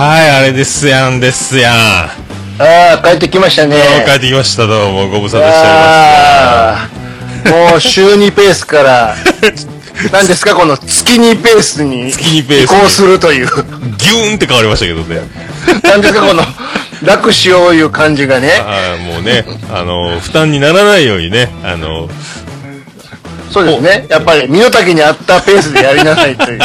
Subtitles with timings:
[0.00, 1.74] はい、あれですやんですやん。
[1.74, 2.08] あ
[2.94, 3.76] あ、帰ってきましたね。
[4.06, 5.66] 帰ってきました、どうも、ご無沙汰しております。
[6.48, 6.88] あ
[7.44, 9.14] あ、もう週2ペースから、
[10.10, 13.46] 何ですか、この月2ペースに月2ペースに移行するという。
[13.46, 15.20] ギューンって変わりましたけどね。
[15.82, 16.44] 何ですか、この、
[17.04, 18.48] 楽しよういう感じがね。
[18.48, 22.08] はい、もうね、あの、負担にならないようにね、あの、
[23.50, 24.06] そうですね。
[24.08, 26.60] やっぱり、身の丈に合ったペースでやりなさいという。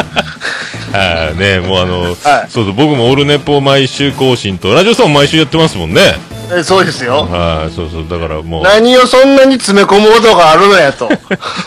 [0.95, 2.15] はい、ね、もうあの、はい
[2.49, 6.15] そうそう、僕もオルネポ毎週更新と、ラジオさんも毎週やってますもんね。
[6.53, 7.23] えそうですよ。
[7.23, 11.09] はい、そうそう、だからもう、何をそんなに詰め込むことがあるのやと。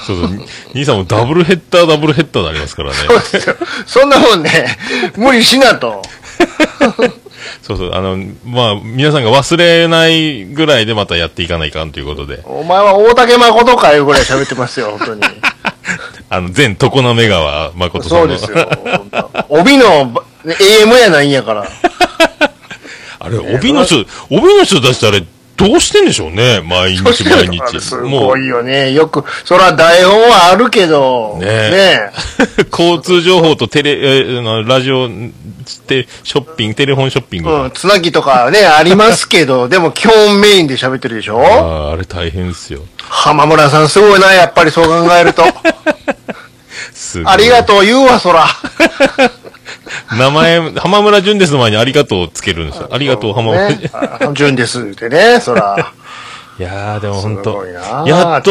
[0.06, 2.96] そうそう、兄さんもダブルヘッダー、ダブルヘッダーでありますからね。
[2.96, 3.56] そうですよ。
[3.86, 4.76] そんなもんね、
[5.16, 6.02] 無理しなと。
[7.62, 15.22] そうそう、あの、まあ、皆さんが忘れないぐらいでまたやっていかないかんということで、お前は大竹誠かいうぐらい喋ってますよ、本当に。
[16.30, 18.38] あの、全常滑川誠さんの。
[18.38, 18.68] そうですよ。
[19.48, 20.12] 帯の
[20.44, 21.64] AM やないんやから。
[23.20, 25.24] あれ、帯の人、帯の人たちってあれ、
[25.58, 27.80] どうしてんでしょうね毎日毎日。
[27.80, 28.92] すごい、よね。
[28.92, 32.10] よく、そら台本はあるけど、ねね
[32.70, 35.08] 交通情報とテレ、えーラジオ、
[35.88, 37.50] てショッピング、テレフォンショッピング。
[37.50, 41.40] うん、つなぎとかね、 ありますけど、でも基本メインで喋ってるでしょ？
[41.40, 42.80] あーあれ大変ですよ。
[43.08, 45.42] 浜村さんすごいな、やっぱりそう考えると。
[47.24, 48.46] ありがとう言うわ、そら。
[50.18, 52.88] 名前、浜村淳ですの前にありがとうをつけるんですよ。
[52.90, 53.68] ありがとう、浜村。
[53.70, 53.90] ね。
[53.92, 55.92] あ順ですってね、そら。
[56.58, 58.50] いやー、でも本当やっと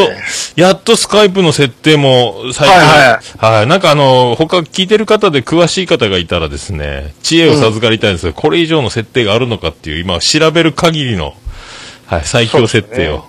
[0.56, 11.34] やっとスカイプの設定も最近、はいはい、なんかあの、他聞いてる方で詳しい方がいたらですね、知恵を授かりたいんですけど、これ以上の設定があるのかっていう、今調べる限りの、
[12.06, 13.26] はい、最強設定を。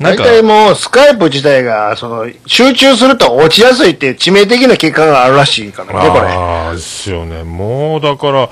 [0.00, 6.32] 大か、体もう、スカイプ自体が、その、集中すると落ちやすいっていう致命的な結果があるらしいからね、これ。
[6.32, 7.44] ああ、ですよね。
[7.44, 8.48] もう、だから、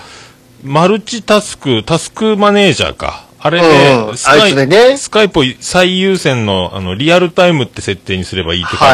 [0.63, 3.25] マルチタスク、タスクマネージャーか。
[3.45, 8.89] あれね、うんスカイねスカイプを最優先の、あの、リアルタイムって設定にすればいいって書い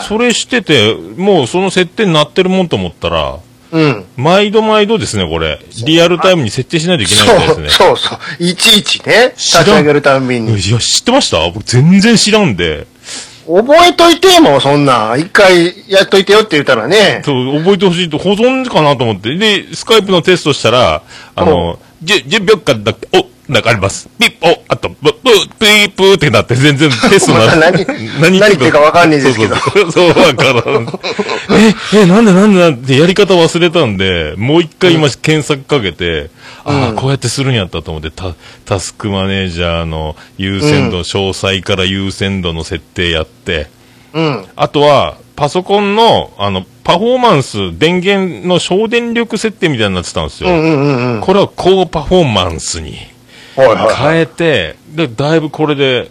[0.00, 3.38] てそれしてて、もうその設定になってるもんと思ったら、
[3.74, 4.04] うん。
[4.16, 5.58] 毎度毎度ですね、これ。
[5.84, 7.68] リアルタイムに設定しないといけないですね。
[7.68, 8.18] そう、そうそう。
[8.38, 10.56] いちいちね、立ち上げるたんびに。
[10.56, 11.40] いや、知ってました？
[11.50, 12.86] 僕全然知らんで。
[13.46, 15.16] 覚えといてもうそんな。
[15.18, 17.20] 一回やっといてよって言ったらね。
[17.24, 19.36] そう、覚えてほしいと、保存かなと思って。
[19.36, 21.02] で、スカイプのテストしたら、
[21.34, 24.08] あの、10, 10秒間だけ、お、なんかあります。
[24.18, 27.84] ピッ、お、あと、ブ、ブ、ピープーってなって全然テストな何
[28.20, 30.88] 何言ってるかわかんないですけどそうそうからん。
[31.92, 36.30] え、え、なんでなんでなんでやり方忘れたんで、もう一回今検索かけて、
[36.64, 38.34] ああ、こうやってするんやったと思って、タ、
[38.64, 43.68] タスクマネージャーの優先度、詳細から優先度の設定やって、
[44.14, 44.44] うん。
[44.56, 50.50] あとは、パソコンの、あの、パフォーマンス、電源の省電力設定みたいになってたんですよ。
[50.50, 51.20] うんうんうんうん。
[51.20, 53.13] これは高パフォーマンスに。
[53.56, 56.10] 変えて、で、だいぶこれで、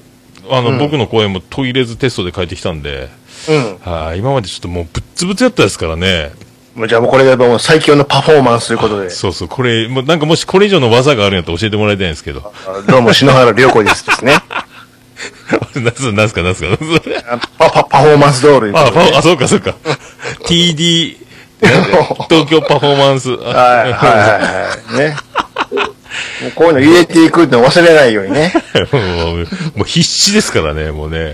[0.50, 3.10] あの、僕の声もトイレズテストで変えてきたんで、
[3.50, 3.92] うん。
[3.92, 6.32] はい、今までちょっともうぶっつぶつやったですからね。
[6.76, 9.10] もうじゃあもうこれがもう最強のパフォーマンスということで。
[9.12, 12.54] そうそう、これ、もうなんかもしこれ以上の技があるんやったら教えてもらいたいんですけど。
[12.68, 14.38] あどうも、篠原涼子ですですね。
[15.76, 16.68] なんす、なんすか、なんすか。
[17.30, 19.76] あパパパフォーマンスドールいうこあ、あ、そうか、そうか。
[20.46, 21.18] TD、
[22.30, 23.30] 東京パフォーマンス。
[23.32, 25.10] はいはいはいはい。
[25.10, 25.16] ね。
[26.42, 28.54] もうこういうの入れていくの忘れないようにね。
[28.92, 31.34] もうもう必死ですからね、もうね。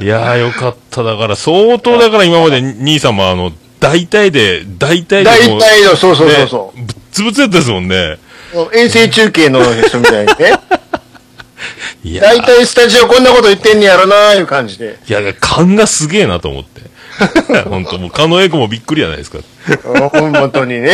[0.00, 1.02] いやーよかった。
[1.02, 5.24] だから、相当だから今まで兄さんもあの、大体で、大体で。
[5.24, 8.18] 大体の、そうそうそうそねぶっつぶつやったですもんね。
[8.54, 8.76] う。
[8.76, 10.52] 衛星中継の人みたいにね。
[12.04, 14.98] いや大体スタジオこんなこと言ってんねやろなーいう感じで。
[15.08, 16.82] いや、勘がすげえなと思って。
[17.68, 19.38] 本当もう、狩野英孝もびっくりじゃないですか。
[19.38, 20.90] うん本当にね。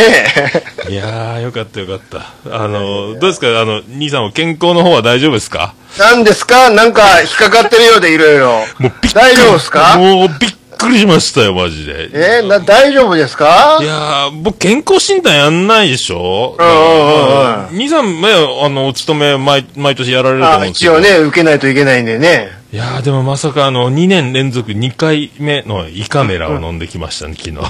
[0.89, 2.31] いやー、よかったよかった。
[2.55, 3.47] あの、どうですか？
[3.61, 5.73] あの、兄さんは健康の方は大丈夫ですか？
[5.99, 6.69] 何ですか？
[6.69, 8.47] なんか引っかかってるようでいろいろ。
[8.47, 9.13] もうびっくり。
[9.13, 9.97] 大丈夫ですか？
[9.97, 12.09] もうびっくりしましたよ、マジで。
[12.13, 13.77] えーな、大丈夫ですか？
[13.81, 16.55] いやー、僕健康診断やんないでしょ？
[16.59, 18.27] うんうんうん兄さん、ね、
[18.63, 20.93] あの、お勤め毎、毎年やられると思あうんですけど。
[20.93, 22.51] 一応ね、受けないといけないんでね。
[22.73, 27.57] いやでもまさかあの、2年連続2回目の胃カメラを飲んできましたね、昨日。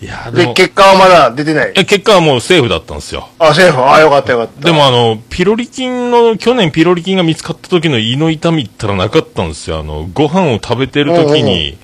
[0.00, 1.72] いやで、結果はまだ出てない？
[1.74, 3.28] え、結果はもうセーフだったんですよ。
[3.40, 3.82] あ、セーフ？
[3.84, 4.64] あ、よかったよかった。
[4.64, 9.80] でもあの、ピロリ菌の、去年ピロリ菌が見つかった時の胃の痛みったらなかったんですよ。
[9.80, 11.76] あの、ご飯を食べてる時に、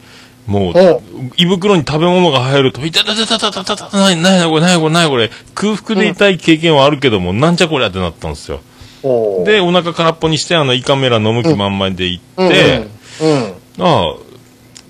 [0.46, 1.02] もう、
[1.36, 8.60] 胃袋に食べ物が入ると、痛たたたたたたた、ないないこれ、ないこれ、ないこれ、空腹で痛い経験はあるけども、なんじゃこりゃってなったんですよ。
[9.44, 12.86] で、お腹空っぽにして、あの、胃カメラ飲む気満々で行って。
[13.78, 14.14] ああ、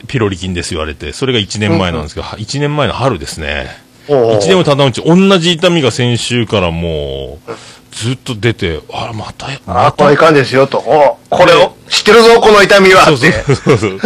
[0.07, 3.67] ピロリ菌です言われて、それが1年前なんですけど、1年前の春ですね。
[4.09, 7.53] おうおう一年も経たんうち、同じ痛みが先週からもう、
[7.93, 10.79] ずっと出て、あら、また、あまあ、これいかんですよと。
[10.79, 13.33] おこれを、知ってるぞ、この痛みはそうそう。
[13.57, 14.01] そうそう。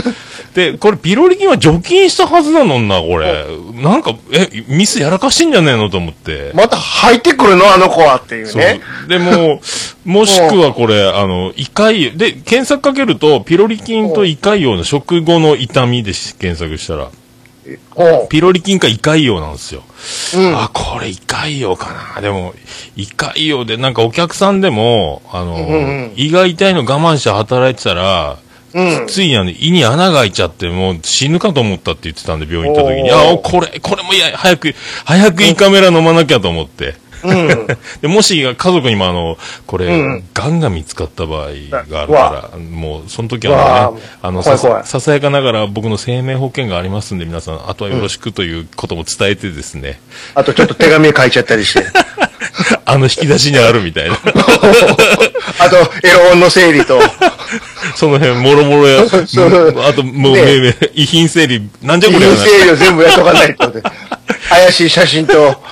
[0.55, 3.47] で、これ、ピロリ菌は除菌したはずなのにな、これ。
[3.75, 6.51] なんか、え、ミスやらかしてんじゃねえのと思って。
[6.55, 7.73] また入ってくるの？
[7.73, 8.81] あの子はっていうそうね。。
[9.09, 9.61] でも、
[10.05, 17.11] もしくはこれ、あの、胃潰瘍、で、検索かけると、ピロリ菌と胃潰瘍の食後の痛みでし検索したら、
[18.29, 19.83] ピロリ菌か胃潰瘍なんですよ。
[20.35, 20.57] うん。
[20.57, 22.21] あ、これ胃潰瘍かな。
[22.21, 22.55] でも、
[22.97, 25.77] 胃潰瘍で、なんかお客さんでも、あの、んう
[26.09, 28.39] ん胃が痛いの我慢して働いてたら、
[28.75, 29.07] うん。
[29.07, 34.75] ついにあの、胃に穴が開いちゃって、もう死ぬかと思ったって言ってたんで、病院行った時に、あ、これ、これもいや、早く、
[35.05, 36.95] 早く胃カメラ飲まなきゃと思って。
[37.23, 37.67] うん。
[38.01, 39.37] でもし家族にもあの、
[39.67, 50.01] これ、うんがんが見つかった場合があるうから、もう、その時はね、あの、さささやかながら僕の生命保険がありますんで、皆さん、あとはよろしくということも伝えてですね、
[50.35, 51.85] あとちょっと手紙書いちゃったりして。
[52.85, 54.17] あの引き出しにあるみたいな。
[55.59, 57.01] あと、エロ本の整理と。
[57.97, 63.83] その辺、もろもろや、あと、もう、ねめめ遺品整理、なんじゃこ遺れは品整理を全部やっとかないとね。
[64.49, 65.63] 怪しい写真と。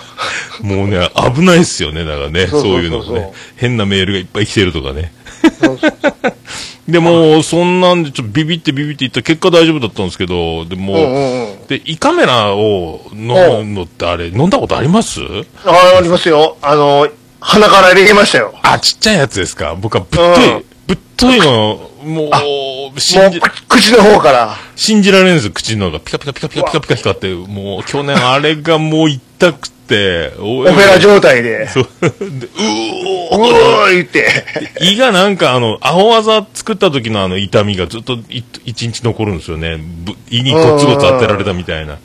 [0.61, 3.33] もうね、危ないっすよね、だからね、そういうのもね。
[3.57, 5.13] 変なメールがいっぱい来てるとかね。
[6.89, 15.21] でも、そんなんで、ちょっとビビってビビっていった結果大丈夫だったんですけど、でも、で、胃カメラを飲むのってあれ、飲んだことあります？
[15.67, 16.57] あありますよ。
[16.63, 17.07] あの、
[17.41, 18.55] 鼻から入れましたよ。
[18.63, 19.75] あ、ちっちゃいやつですか？
[19.79, 24.57] 僕はぶっとい、うんぶっといの、もう、、口の方から。
[24.79, 25.99] 信じられるんですよ、口のが。
[25.99, 31.67] ピカピカピカピカピカピカ光って、もう去年あれがもう痛くて、オオペラ状態で。
[31.69, 31.85] そう。
[32.01, 32.17] でうう
[33.33, 34.29] おーおー言って。
[34.81, 39.79] 胃がなんかあの、青技作った時のあの痛みがずっとい一日残るんですよね。
[39.79, 41.99] ぶ胃にゴツゴツ当てられたみたいな。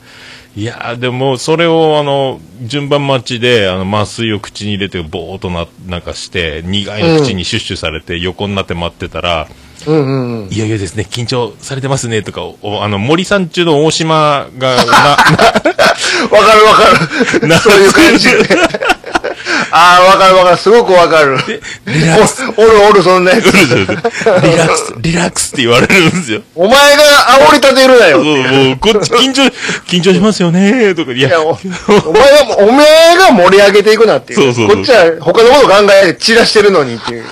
[0.56, 10.48] いやーでも、それをあの、順番待ちで、あの、麻酔を口に入れて、ぼーっとな、なんかして、苦いの口にシュッシュされて、横になって待ってたら、うんうんうん。
[10.50, 15.22] いよいよですね、緊張されてますね、とか、おあの、森さん中の大島が、 な、わか
[16.54, 17.48] るわかる。
[17.48, 18.38] なそういう感じで。
[19.76, 20.56] ああ、わかるわかる。
[20.56, 21.36] すごくわかる。
[21.84, 23.44] リラックス、おおるおる、そんなやつ。
[23.44, 26.42] リラックス、リラックスって言われるんですよ。
[26.54, 27.02] お前が
[27.48, 28.22] 煽り立てるなよ。
[28.22, 29.42] そう、もう、こっち緊張、
[29.88, 34.38] 緊張しますよね、とか、いやいや、おお前が、お前が盛り上げていくなっていう。
[34.38, 35.74] そうそうそうこっちは他のこと考
[36.04, 37.24] えて散らしてるのにっていう。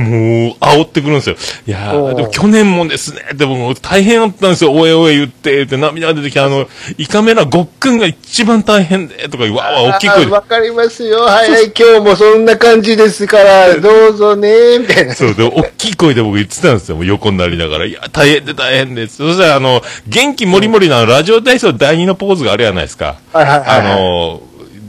[0.00, 1.36] もう、煽ってくるんですよ。
[1.66, 4.72] いやでも去年もですね、でも大変だったんですよ。
[4.72, 6.66] おえおえ言って、言って涙が出てきて、あの、
[6.96, 10.24] 胃カメラごっくんが一番大変で、とか、わーわー大きい声で。
[10.24, 11.20] あーわかりますよ。
[11.20, 15.14] はいはい、今日もそんな感じですから、どうぞね、みたいな。
[15.14, 16.94] そう、で、大きい声で僕言ってたんですよ。
[16.94, 17.86] もう横になりながら。
[17.86, 19.16] いや、大変で大変です。
[19.16, 23.16] そしたら、あの、元気もりもりのラジオ体操第二のポーズがあるじゃないですか。
[23.32, 24.42] はいはいはいはいあの、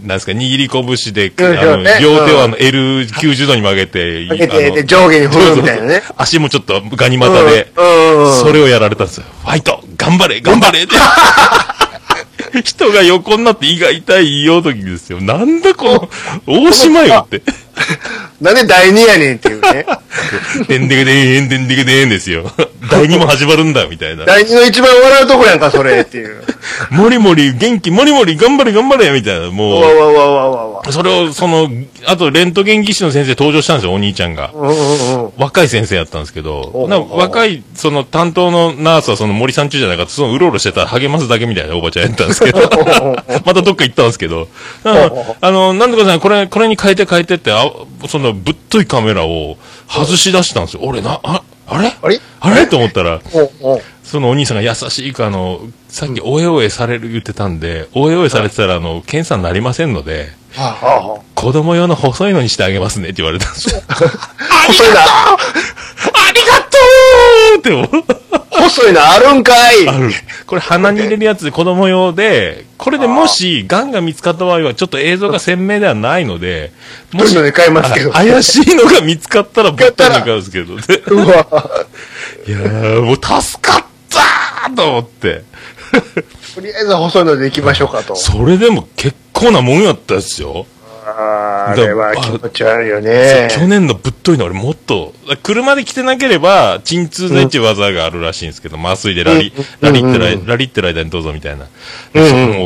[0.04, 6.04] なんですか、握り拳で、うんあの、ね両手をあの、L90 度に曲げて、かけて、上下に振るみたいなね。
[6.16, 9.24] 足もちょっとガニ股で、それをやられたんですよ。
[9.42, 10.96] ファイト頑張れ頑張れって。
[12.64, 15.22] 人が横になって胃が痛い言いようときですよ。
[15.22, 16.10] なんだこの、
[16.46, 17.42] 大島よって。
[18.44, 19.86] なんで第二やねんっていうね。
[20.68, 22.52] でんでけでーん、でんでけでーんですよ。
[22.92, 24.26] 第二も始まるんだ、みたいな。
[24.26, 26.44] 第二の一番笑うとこやんか、それっていう。
[26.92, 29.46] もりもり、元気、もりもり、頑張れ頑張れみたいな。
[29.46, 30.82] わもわわわわわわ。
[30.86, 31.70] う、それを、その、
[32.06, 34.52] あと、レントゲン技師の先生登場したんですよ、お兄ちゃんが。
[34.54, 35.32] うんうんうん。
[35.38, 42.60] 若い先生やったんですけどお、な若い、その担当のナースはその森さん中じゃなかった、そのうろうろしてたら励ますだけみたいなおばちゃんやったんですけど、
[43.46, 44.50] またどっか行ったんですけど、
[44.84, 44.94] うん
[45.42, 47.72] あの、なんとかさん、これ、これに変えて変えてって、あ
[48.08, 50.82] そのぶっといカメラを外し出したんですよ。
[50.84, 51.94] 俺な、あ、あれ？
[52.02, 52.20] あれ？
[52.40, 52.68] あれ？
[52.68, 53.22] と思ったら、
[54.04, 60.30] そのお兄さんが優しいか、あの、さっきおえおえされる言ってたんで、おえおえされてたら、あの、検査になりませんので、
[61.36, 63.82] 子供用の細いのにしてあげますねって言われたんですよ。
[63.88, 63.94] あ
[64.68, 65.02] 細いな。
[65.02, 65.38] あ
[66.34, 66.63] りが
[67.58, 67.88] って思う。
[68.50, 69.88] 細いな、あるんかい。
[69.88, 70.12] ある。
[70.46, 76.72] これ鼻に入れるやつで子供用で、これでもし、癌が見つかった場合は、ちょっと映像が鮮明ではないので、
[77.12, 78.12] もし買いますけど。
[78.12, 80.80] あ怪しいのが見つかったら、ぶっといの買うんですけど。
[80.80, 81.86] でうわ。
[82.48, 85.44] いやー、もう助かったーと思って。
[86.56, 88.16] とりあえず細いので行きましょうかと。
[88.16, 90.68] それでも結構なもんやったですよ。
[91.06, 93.50] あれは気持ち悪いよね。
[93.52, 101.68] 去年のぶっといの俺もっと、車で来てなければ、鎮痛剤っていう技があるらしいんですけど、麻酔でラリ、ラリってらい、ラリってる間にどうぞみたいな。
[102.14, 102.20] う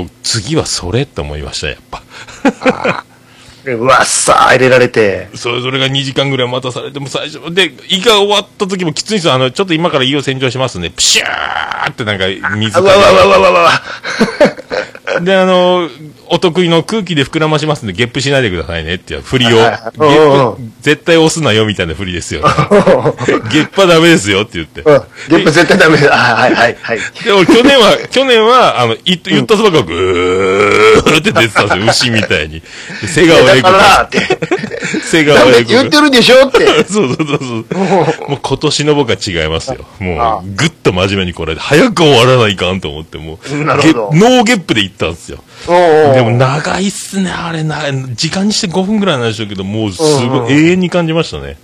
[0.04, 2.04] ん次はそれって思いました、やっぱ。
[3.66, 5.30] うわっさー入れられて。
[5.36, 9.34] それぞれが2時間ぐらい待たされても最初、で、胃が終わった時もきついんですよ。
[9.34, 10.90] あの、ちょっと今から胃を洗浄しますね。
[10.90, 12.26] プシューってなんか
[12.56, 13.72] 水あうわうわうわうわうわうわ。
[15.24, 15.90] で、あの、
[16.30, 22.54] お得意の空気で膨らましますんで、ゲップしないでくださいねっていう振りを、絶対押すなよみたいな振りですよ、ね。
[23.52, 24.82] ゲップはダメですよって言って。
[24.82, 25.02] うん。
[25.30, 26.14] ゲップ絶対ダメです。
[26.14, 27.00] あはいはいはい。
[27.24, 32.62] でも去年は、去年は、あの、い言ったそばからぐーって出てたんですよ、 牛みたいに。
[33.02, 34.20] で瀬川だ栄子が、からって。
[35.04, 35.58] 瀬川栄子が。
[35.58, 36.66] って言ってるでしょって。
[36.84, 38.30] そうそうそうそう。
[38.30, 39.86] もう今年の僕は違いますよ。
[40.00, 45.44] もあう、ぐっと真面目にこれで、早く終わらないかんと思って、もう、ノーゲップで行ったんですよ。
[45.68, 51.58] でも長いっすね、あれな、時間にして5分ぐらいなんでしょうけど、もうすごい永遠に感じましたね。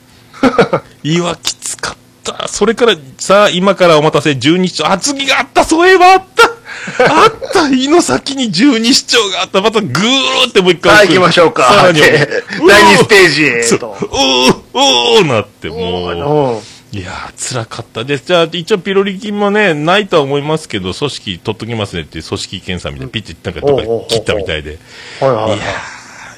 [1.03, 2.47] いわ、きつかった。
[2.47, 6.53] それから、さあ、今からお待たせ、十二指腸、あ、次があった、そういえばあった
[6.99, 9.61] あった胃の先に十二指腸があった。
[9.61, 10.93] またぐーってもう一回。
[10.95, 11.63] はい、行きましょうか。
[11.63, 12.27] さらに、で
[12.67, 13.43] 第二ステージ
[13.75, 13.87] へと。
[13.87, 16.72] おーおーなって、もう。
[16.93, 18.25] うんいやー、辛かったです。
[18.27, 24.77] じゃあ、一応ピロリ菌もね、ないとは思いますけど、組織取っときますねっていう組織検査みたいな、ピッチなんかどっかで切ったみたいで。
[25.19, 25.57] はいや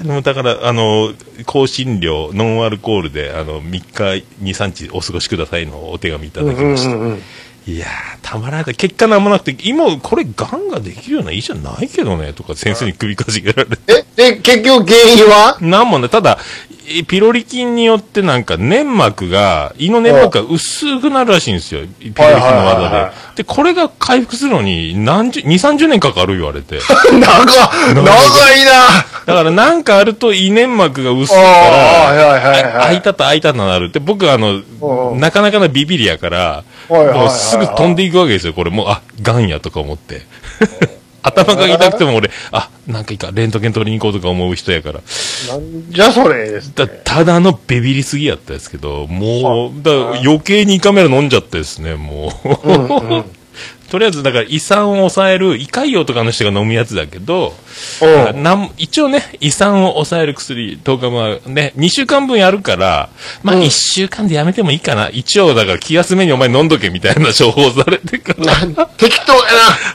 [0.02, 1.14] ーでもだから、あの、
[1.46, 6.90] 香辛料、ノンアルコールで、あの、3日、2、3日お過ごしくださいのお手紙いただきました。
[6.90, 7.22] うんうんうん
[7.68, 7.90] いやー、
[8.22, 8.76] たまらない。
[8.76, 14.06] 結果なんもなくて、今、これ、癌ができるような胃じゃないけどね、とか先生に首かしげられて。
[14.18, 15.58] え、で、結局原因は？
[15.62, 16.65] なんもね、ただ、え
[17.08, 21.82] ピロリ菌によってなんか粘膜が、胃の粘膜が薄くなるらしいんですよ。
[22.00, 23.44] ピロリ菌の技はで。
[23.44, 26.80] で、これが回復するのに何十、2、30年かかる言われて。
[27.12, 38.70] 長、長いなだからなんかあると胃粘膜が薄いかあら、開いたと開いたとなるって、僕はあのう、んなかなかのビビリやから、もうすぐ飛んでいくわけですよ、これ。
[38.70, 40.22] もう、あ、癌やとか思って。
[41.26, 45.02] 頭が痛くても俺、あ、なんかいいか、レントゲン取りに行こうとか思う人やから。
[45.50, 46.74] なんじゃそれです。
[46.76, 49.92] だただのビビりすぎやったですけど、もう、だ
[50.22, 53.26] 余計に胃カメラ飲んじゃってですね、もう。
[53.90, 57.54] とりあえず、だから胃酸を抑える、胃潰瘍とかの人が飲むやつだけど、
[58.02, 63.10] うんなん一応ね、胃酸を抑える薬、10日はね、2週間分やるから、
[63.44, 65.10] まあうん1週間でやめてもいいかな。
[65.10, 68.86] 一応、だから気休めにお前飲んどけみたいな処方されてから。
[68.98, 69.40] 適当や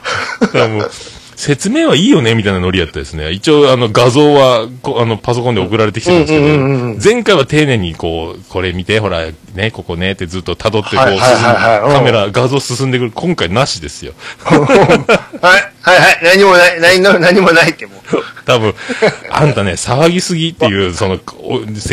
[0.41, 0.91] だからもう
[1.41, 3.31] 説明はいいよねみたいなノリやったですね。
[3.31, 13.11] 一応、あの、画像は、こあの、パソコンで送られてきてるんですけど、前回は丁寧にこう、これ見て、ほら、ね、ここねってずっと辿ってこう、進んカメラ、画像進んでくる。
[13.11, 14.13] 今回なしですよ。
[14.45, 14.59] な。
[14.59, 18.23] はい、はいはい、何もない、何の何もないってもう。
[18.45, 18.75] 多分、
[19.31, 21.19] あんたね、騒ぎすぎっていう、その、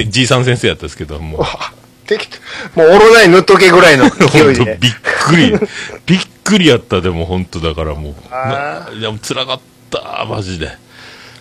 [0.08, 1.40] じいさん先生やったんですけど、もう。
[2.76, 4.76] もう、オロナイン塗っとけぐらいの勢本いで。
[4.76, 4.92] 当びっ
[5.24, 5.54] くり。
[6.04, 8.96] びっくりやった、でも本当だからもう。
[8.98, 10.70] いや、辛かった、マジで。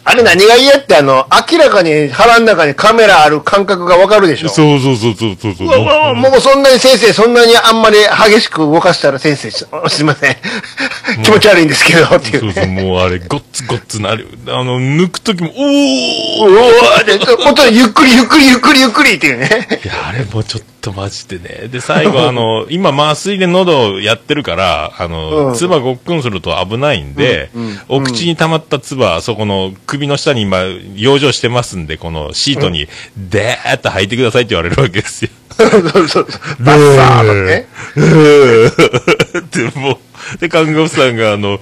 [0.10, 4.48] あれ何が嫌って、あの、明らかに腹の中にカメラある感覚がわかるでしょ？
[4.48, 7.98] そうそうそうそうそうそううわうもうそんなに先生、そんなにあんまり
[8.32, 10.38] 激しく動かしたら先生、す すいません。
[11.24, 12.84] 気持ち悪いんですけど、っていそううそう、ね。
[12.84, 14.30] もうあれ、ごっつごっつなる。
[14.48, 19.68] あの、抜くときも、おーうわーで、本当にゆっくりゆっくりゆっくりゆっくりっていうね。
[19.84, 21.68] いや、あれもうちょっとマジでね。
[21.68, 30.64] で、最後、 あの、今、麻酔で喉やってるから、あの、うん唾ごっくんすると危ないんで、うんうんお口に溜まった唾、そこの首の下に今、
[30.96, 35.30] 養生してますんで、このシートに、でーっと吐いてくださいって言われるわけですよ。
[35.58, 36.28] そうそうそう。
[36.60, 37.68] バッサーとね。
[39.74, 39.98] で、もう、
[40.40, 41.60] で、看護婦さんが、あの、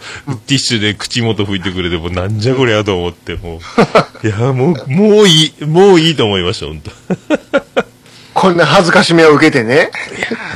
[0.47, 3.59] ティッシュで口元拭いてくれて、もうなんじゃこりゃと思って、も
[4.23, 7.84] う、 いや、もう、もういい、もういいと思いました、本当
[8.45, 9.89] こんな恥ずかしめを受けてね。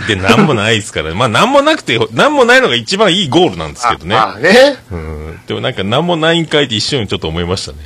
[0.07, 4.15] で、なんもないですから、まあ、なんもなくて、なんもないのが一番いいゴールなんですけどね。
[4.15, 4.77] まあね。
[4.91, 5.18] うん。
[5.47, 7.77] でもなんか、なんもないんかいって一瞬ちょっと思いましたね。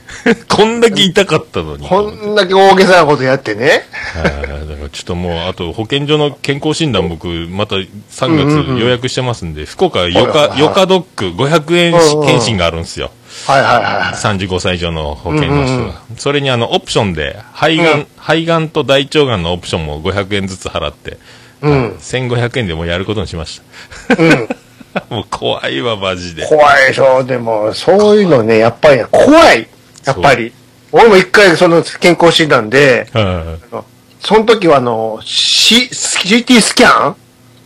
[0.50, 1.88] こんだけ痛かったのに。
[1.88, 3.86] こんだけ大げさなことやってね。
[4.14, 11.94] はいだからちょっともう、あと保健所の健康診断僕、また3月予約してますんで、福岡ヨカ、ヨカドック500円
[12.26, 13.12] 検診があるんですよ。
[13.48, 14.14] はいはいはい。
[14.14, 15.78] 35歳以上の保険の人が。
[15.78, 21.18] うんうんそれにあの、オプションで、肺がん、うん肺がんと大腸がんのオプションも500円ずつ払って、
[21.62, 23.62] うん1500円でもうやることにしまし
[24.08, 24.22] た。
[24.22, 24.50] うん。
[25.10, 26.46] もう怖いわ、マジで。
[26.46, 27.24] 怖いでしょ。
[27.24, 29.68] でも、そういうのね、やっぱりね怖い。
[30.06, 30.52] やっぱり。
[30.92, 33.28] 俺も一回その健康診断で、はいあ
[33.72, 33.86] の
[34.24, 37.16] その時はあの、C、CT スキャン？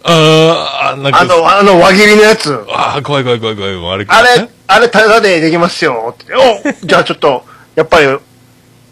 [0.04, 2.52] あー、なんか、あの、あの輪切りのやつ。
[2.70, 4.06] あー怖い怖い怖い怖い。
[4.08, 6.16] あれ、あれ、あれ、ただでできますよ。
[6.16, 7.44] おじゃあちょっと、
[7.76, 8.08] やっぱり、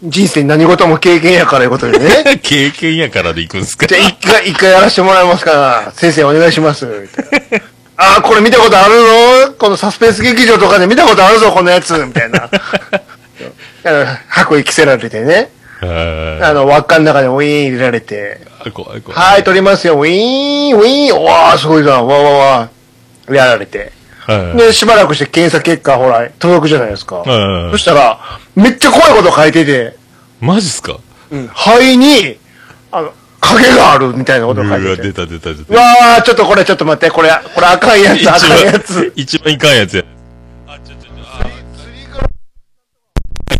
[0.04, 2.38] 人生何事も経験やからいうことでね。
[2.44, 6.84] 経験やからで行くんすかじゃあ一回、一回やらせてもらいますから、先生お願いします。
[6.86, 7.75] みたいな。
[7.98, 8.94] ああ、これ見たことある
[9.48, 9.54] ぞ。
[9.58, 11.94] このサスペンス劇場とかで見たことあるぞ、このやつ。
[12.04, 12.48] みたいな。
[13.84, 15.50] あの白衣着せられてね。
[15.82, 18.40] ああの、輪っかの中でウィーン入れられて。
[18.64, 19.20] ー怖い怖い。
[19.20, 19.94] はい、撮りますよ。
[19.94, 21.24] ウィーン、ウィーン。
[21.24, 22.06] わあ、すごいじゃん。
[22.06, 22.68] わわわ。
[23.30, 23.92] やられて。
[24.56, 27.22] で、しばらくして検査結果、ほら、届くじゃないですか。
[27.24, 28.18] そしたら、
[28.56, 29.94] めっちゃ怖いこと書いてて、
[30.40, 30.98] マジっすか？
[31.30, 32.38] うん、肺に、
[32.90, 33.12] あの、
[33.46, 35.02] 影があるみたいなことうわ、書いてて。
[35.08, 35.74] 出た出た出うた。
[35.74, 39.12] わー、ちょっとこれ、ちょっと待って、これ、これ赤いやつ、赤いやつ。
[39.16, 40.02] 一番いかんやつや。
[40.66, 41.22] あ、ちょちょちょ、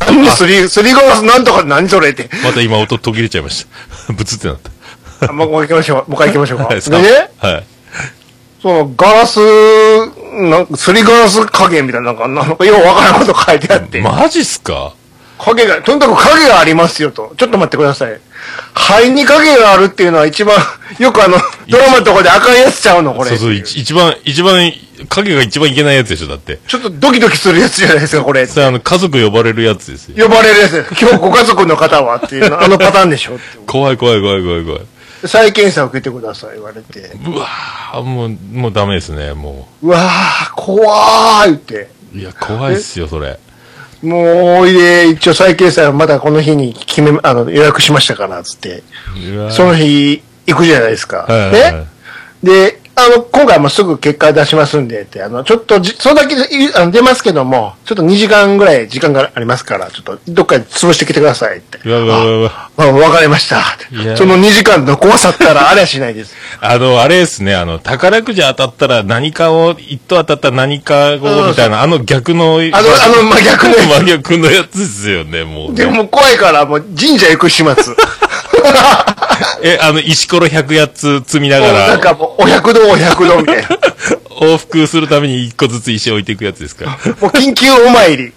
[0.09, 2.28] あ何スリー、スリーゴースなんとか何それって。
[2.45, 3.66] また今音途切れちゃいまし
[4.07, 4.12] た。
[4.14, 4.59] ブツってなっ
[5.21, 5.31] た。
[5.31, 6.11] あもうもう一回行きましょう。
[6.11, 6.64] もう一回行きましょうか。
[6.66, 7.64] はい、でね、はい。
[8.62, 9.38] そのガラス、
[10.33, 14.00] なんか、すりガラス加減みたいな、なんか、なんかようわからんこと書いてあって。
[14.00, 14.93] マジっすか？
[15.38, 17.35] 影が、とにかく影がありますよと。
[17.37, 18.21] ちょっと待ってください。
[18.75, 20.57] 肺に影があるっていうのは一番、
[20.99, 21.37] よくあの、
[21.69, 23.31] ドラマとかで赤いやつちゃうの、これ。
[23.31, 24.73] そうそう、一一番、一番、
[25.09, 26.59] 影が一番いけないやつでしょ、だって。
[26.66, 28.47] ちょっとドキドキするやつじゃないですか、これ。
[28.47, 30.28] それあの、家族呼ばれるやつですよ。
[30.28, 30.87] 呼ばれるやつ。
[30.99, 33.38] 今日ご家族の方はっていうの、 あのパターンでしょ。
[33.66, 34.81] 怖い怖い怖い怖い怖い。
[35.25, 37.11] 再検査を受けてください、言われて。
[37.26, 41.88] うわーもう、もうダメですね、もうわー、怖ー言って。
[42.14, 42.19] う。
[42.19, 43.38] いや、怖いっすよ、それ。
[44.03, 48.83] もう、おいで、一応再検査またこの日に決め、あの、予約しましたから、つって。
[49.50, 51.26] その日、行くじゃないですか。
[51.29, 51.87] はいはいはいね
[52.43, 56.35] で、あの、今回もすぐ結果出しますんで、って、あの、ちょっとじ、それだけ
[56.75, 61.79] あの出ますけども、ちょっと2時間ぐらい時間がありますから、ちょっと、どっかで潰してきてくださいって。
[61.85, 62.71] うわうわうわ。
[62.79, 63.62] あ、わかりました。
[64.17, 66.35] その2時間の怖さったらありゃしないです。
[66.62, 75.80] あの、あれですね、あの、宝くじ当たったら何かを、一等当たったら何かを、みたいな、あの逆の、あの、あの、真逆のや 真逆のやつですよね、もうつ。
[75.80, 77.95] ね、でも怖いから、もう神社行く始末。
[79.63, 83.69] え、あの、石ころ100やつ積みながら、なんかもう、お百度お百度みたいな。
[84.39, 86.99] 往復するために一個ずつ石置いていくやつですか。
[87.21, 88.33] もう緊急お参り。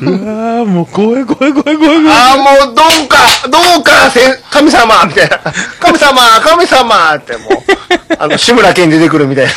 [0.00, 2.08] うわーもう怖い怖い怖い怖い怖い。
[2.08, 3.18] ああ、もう、どうか、
[3.48, 5.40] どうか、せん神様みたいな。
[5.80, 7.52] 神様、神様ってもう、
[8.16, 9.52] あの、志村けん出てくるみたいな。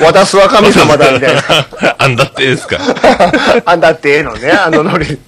[0.00, 1.42] 私は神様だみたいな。
[1.98, 2.78] あんだってですか。
[3.64, 5.18] あんだってええのね、あのノリ。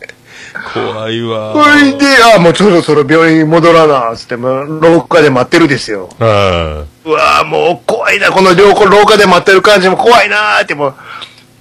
[0.74, 6.08] 怖いわそれで、ああ、もうそろそろ病院に戻らな、つって、もう廊下で待ってるですよ。
[6.20, 10.94] あうわあ、もう怖いな、この廊下廊下で待ってる感じも怖いなーって、もう、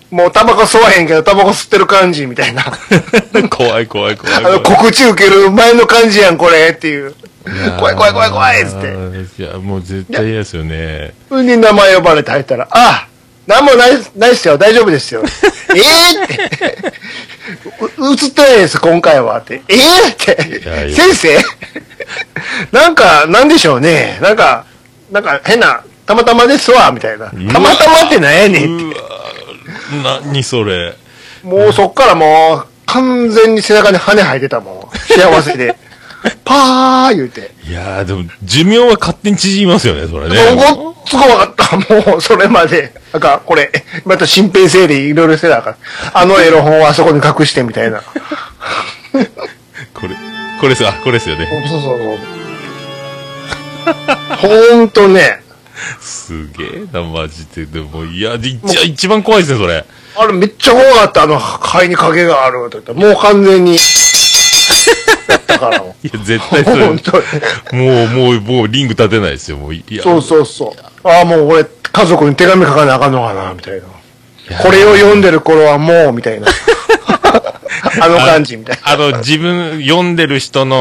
[0.10, 2.62] もうタバコ吸わへんけど、タバコ吸ってる感じみたいな。
[2.62, 4.62] ー 怖い怖い怖いあの。
[4.62, 7.14] 告知受ける前の感じやん、これっていう。
[7.78, 8.82] 怖い怖い怖い怖いっつって。
[9.36, 9.44] て。
[9.44, 11.14] いや、もう絶対嫌ですよね。
[11.30, 13.08] それに名前呼ばれて入ったら、あ
[13.48, 15.24] なんもない、ないっすよ、大丈夫ですよ。
[15.76, 16.94] ええって。
[17.98, 19.40] う映ってないです、今回は。
[19.40, 19.62] って。
[19.68, 21.38] ええって先生？
[22.72, 24.20] なんか、なんでしょうね。
[24.22, 24.66] なんか、
[25.12, 27.28] なんか変な、たまたまですわ、みたいな。
[27.28, 29.00] たまたまってなんやねんって。
[30.04, 30.96] 何それ。
[31.44, 34.98] もうそっからもう、完全に背中に羽生えてたもん。
[34.98, 35.76] 幸せで。
[36.44, 37.52] パー言うて。
[37.68, 40.36] いやー、でも、寿命は勝手に縮みますよね、それね。
[40.56, 41.78] ごっつこわかった。
[41.94, 42.94] もう、それまで。
[43.14, 43.72] なんか、これ、
[44.06, 45.78] また身辺整理いろいろしてたから。
[46.14, 48.02] あのエロ本をあそこに隠してみたいな。
[49.94, 50.16] これ、
[50.60, 51.48] これですあ、これですよね。
[51.68, 52.18] そうそうそう。
[54.38, 55.42] ほんとね。
[56.00, 57.66] すげえな、マジで。
[57.66, 59.86] でも、いや、一一番怖いですね、それ。
[60.20, 61.24] あれめっちゃ怖かった。
[61.24, 63.78] あの、肺に影がある言ったらもう完全に。
[65.28, 66.64] やったからもいや、絶対う。
[66.64, 67.24] それ、も本当に。
[68.06, 69.74] う、もう、もう、リング立てないですよ、もう。
[69.74, 71.08] いや、そうそうそう。
[71.08, 73.88] ああ、もう俺、家族に手紙書かなあかんのかな、みたいな。
[74.64, 76.48] これを読んでる頃はもう、みたいな。
[78.02, 78.92] あの感じ、みたいな。
[78.92, 80.80] あの、自分、読んでる人の、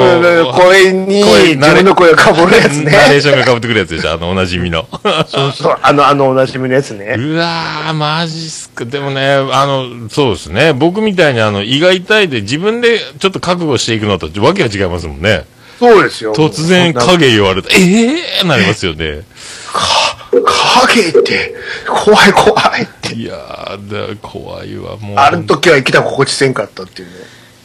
[0.54, 3.20] 声に声自分の声がかぶるやつ ナレーね。
[3.20, 4.86] ションが被ってくるやつでしょ、あの、おなじみの。
[5.28, 7.16] そうそう、あの、あのおなじみのやつね。
[7.18, 8.84] うわー、マジっすか。
[8.84, 10.72] でもね、あの、そうですね。
[10.72, 15.44] 僕みたいにあの、胃が痛いで自分でちょっと覚悟していくのとわけが違いますもんね。
[15.78, 16.34] そうですよ。
[16.34, 17.68] 突然か影言われた。
[17.70, 19.22] ええー、なりますよね。
[20.42, 21.54] 影って、
[21.88, 23.14] 怖い怖いって。
[23.14, 25.16] いやー、だ怖いわ、もう。
[25.16, 27.14] ある時は生きた心地せんかったっていうね。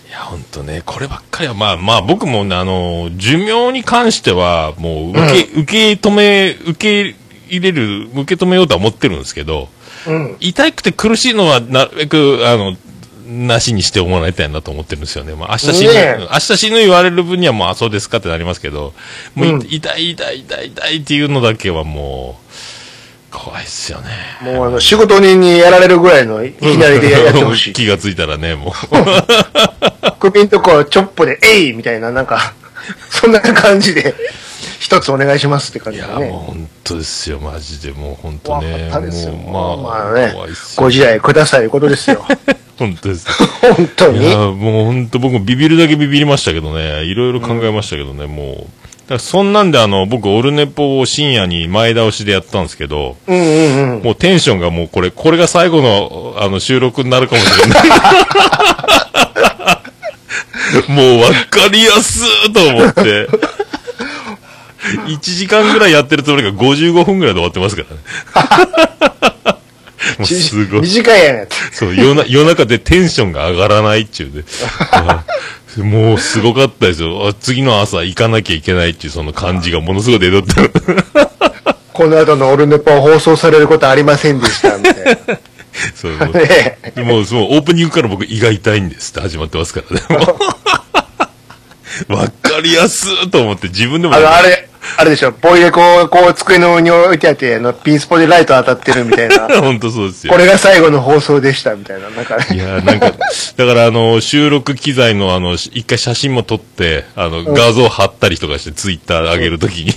[0.09, 7.15] いや、ほんとね、こればっかりは、まあまあ、僕もね、あの、寿命に関しては、もう、受け、受け止め、受け
[7.47, 9.69] 入れる、受け止めようとは思ってるんですけど、
[10.07, 10.37] うん。
[10.39, 12.75] 痛くて苦しいのは、なるべく、あの、
[13.31, 15.33] なしにしてもらいたいなと思ってるんですよね。
[15.33, 18.93] まあ、明日死ぬ、ねえ明日死ぬ言われる分にはもう、あ、そうですかってなりますけど、
[19.35, 22.39] もうい、うん痛い痛い痛い痛いっていうのだけはも
[23.31, 24.09] う、怖いっすよね。
[24.41, 27.73] もうあの、仕事人にやられるぐらいのいきなりでやってほしい。
[27.73, 30.11] 気がついたらね、もう。
[30.19, 32.53] 首んとこチョップで、えいみたいな、なんか、
[33.09, 34.13] そんな感じで、
[34.81, 36.29] 一つお願いしますって感いや、じだね。
[36.31, 38.87] もう本当ですよ、マジで、もう本当ね。
[38.87, 39.33] ったですよ。
[39.33, 40.33] もう、まあ、まあね
[40.75, 42.25] ご自愛くださいいうことですよ。
[42.79, 43.27] 本当です。
[43.61, 44.27] 本当に？
[44.27, 48.67] いや、もう本当僕もビビるだけビビりましたけどね、いろいろ考えましたけどね、もう。
[49.07, 54.03] らそんなんであの、僕、オルネポを深夜に前倒しでやったんですけど、うんうんうん。
[54.03, 57.81] もうテンションがもうこれ、これが最後の、あの、収録になるかもしれない。
[60.87, 63.27] もう分かりやすーと思って。
[65.07, 68.01] 1時間ぐらいやってるつもりが55分ぐらいで終わってますからね。
[70.17, 70.81] もうすごい。
[70.81, 74.43] 短いやねそう、夜な夜中でテンションが上がらないっちゅうで。
[74.91, 75.23] あ
[75.77, 77.27] もうすごかったですよ。
[77.27, 81.31] あ次の朝行かなきゃいけないっていうその感じがものすごい出とった。
[81.93, 84.93] この後のオルネポは放送されることありませんでした、みたい
[85.27, 85.39] な。
[85.95, 90.25] そうそうねでもう、そう、オープニングから僕胃が痛いんですって始まってますからね。
[92.07, 94.15] わかりやすーと思って自分でも。
[94.15, 99.47] あれ、あれでしょ、ボイレこう、こう、机の上に置いてあって、あの、ピンスポでライト当たってるみたいな。
[99.61, 100.39] 本当そうですよこ。
[100.39, 102.09] れが最後の放送でした、みたいな。
[102.09, 102.63] なんかいね。
[102.63, 103.11] やーなんか、
[103.57, 109.93] だからあの、収録機材のあの、し一回写真も撮って、あの、画像貼ったりとかして、ツイッター上げるときに。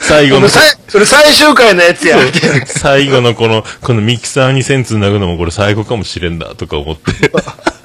[0.00, 2.18] 最後のそれ、最終回のやつや。
[2.66, 7.30] 最後のこの、このミキサーに線つなぐのもこれ最後かもしれんだとか思って。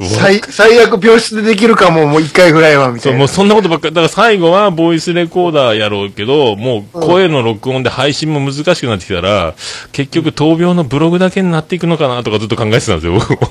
[0.00, 3.18] 最、最悪病室でできるかも、もう一回ぐらいは、みたそう、いな。
[3.20, 3.94] もうそんなことばっかり。
[3.94, 9.54] だから最後はボイスレコーダーやろうけど、もう声の録音で配信も難しくなってきたら、
[9.92, 13.50] 結局闘病のブログだけになっていくのかなとかずっと考えてたんですよ、僕も。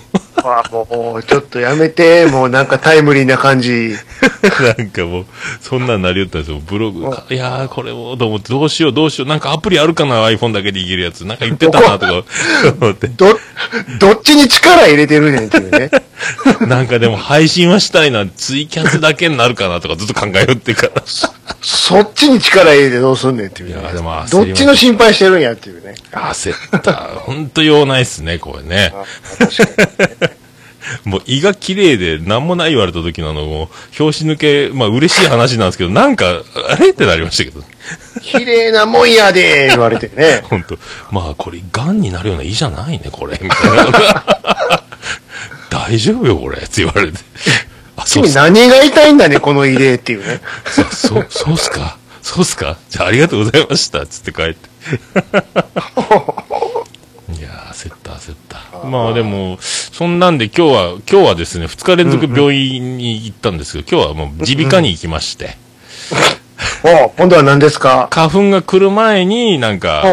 [0.51, 3.93] あもう、ちょっとやめて、もうなんかタイムリーな感じ。
[4.77, 5.25] なんかもう、
[5.61, 6.59] そんなんなりよったんですよ。
[6.65, 9.27] ブログか、いやー、これも、と思って、どうしよう、どうしよう。
[9.27, 11.25] なんかアプリあるかな ?iPhone だけでいけるやつ。
[11.25, 12.23] なんか言ってたな、とか
[12.81, 13.07] 思って。
[13.15, 13.27] ど、
[13.99, 15.89] どっちに力入れてるねんっていうね。
[16.67, 21.03] なんかでも配信はしたいな、ツイキャスだけになるかなとかずっと考えよってから。
[21.61, 25.95] そっちに力入れてどうすんねんっていうねいやでも焦どっちの心配してるんやっていうね。
[26.11, 26.93] 焦った。
[26.93, 28.93] ほんと用ないっすね、これね。
[31.03, 37.63] もう胃が綺麗で何もない言われた時のあの、もう、表紙抜け、まあ嬉しい話なんですけど、なんか、あれってなりましたけど。
[38.21, 40.41] 綺麗なもんやで言われてね。
[40.49, 40.77] 本当
[41.11, 43.39] まあこれ、癌になるような胃じゃないね、これ。
[43.41, 44.83] みたいな。
[45.69, 46.59] 大丈夫よ、これ。
[46.59, 47.19] って言われて。
[48.05, 48.31] 君。
[48.33, 50.41] 何が痛いんだね、この入れっていうね。
[50.65, 51.97] そ、そう、そうっすか。
[52.21, 52.77] そうっすか。
[52.89, 54.05] じゃあありがとうございました。
[54.05, 54.57] つって帰って。
[57.37, 58.59] いやー、焦った、焦った。
[58.87, 65.57] まあでも、そんなんで今日は、今日はですね、2日連続病院に行ったんですけど、今日はもう耳鼻科に行きまして。
[66.83, 68.07] お今度は何ですか？
[68.11, 70.03] 花粉が来る前に、なんか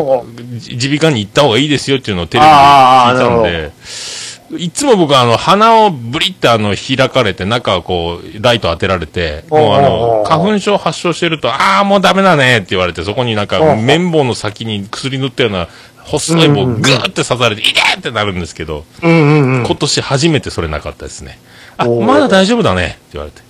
[0.69, 3.71] 耳鼻科に行った方がいいですよっていうのをテレビで聞いたんで、
[4.59, 15.69] いつも僕はあの、鼻をブリってあの、開かれて、中をこう、ライト当てられて、もうあの、う花粉症発症してると、ああ、もうダメだねって言われて、そこになんか綿棒の先に薬塗ったような、
[16.05, 18.85] 細い棒グーって刺されて、いてーってなるんですけど。
[19.03, 21.39] 今年初めてそれなかったですね。
[21.77, 23.43] あ、まだ大丈夫だねって言われて。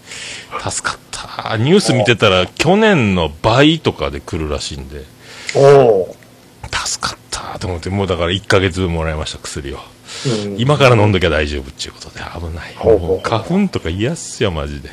[0.70, 1.56] 助かった。
[1.56, 5.04] ニュース見てたら、去年の倍とかで来るらしいんで、
[6.72, 9.78] 助かったと思って、もうだから1ヶ月分もらいました、薬を。
[10.59, 12.74] 今から飲んどきゃ大丈夫っていうことで、危ない。
[12.98, 14.90] もう花粉とか嫌っすよ、マジで。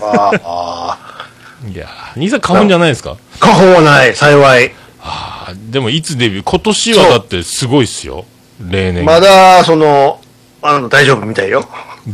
[0.00, 0.98] ああ。
[1.72, 3.16] いやー、兄さん花粉じゃないですか？
[3.40, 4.72] 花粉はない、幸い。
[5.00, 8.24] あーでもいつデビュー今年はだってすごいっすよ。
[8.60, 9.04] 例年。
[9.04, 10.20] まだ、その、
[10.62, 11.66] あの、大丈夫みたいよ。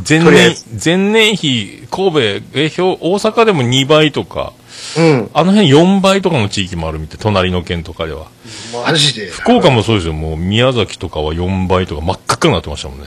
[0.09, 4.53] 前年前年比、神戸、え、大阪でも2倍とか、
[4.99, 5.31] うん。
[5.35, 7.19] あの辺4倍とかの地域もあるみたい。
[7.19, 8.27] 隣の県とかでは。
[8.87, 9.29] マジで？
[9.31, 10.13] 福岡もそうですよ。
[10.13, 13.07] もう宮崎とかは4倍とか真っ赤っかになってましたもんね。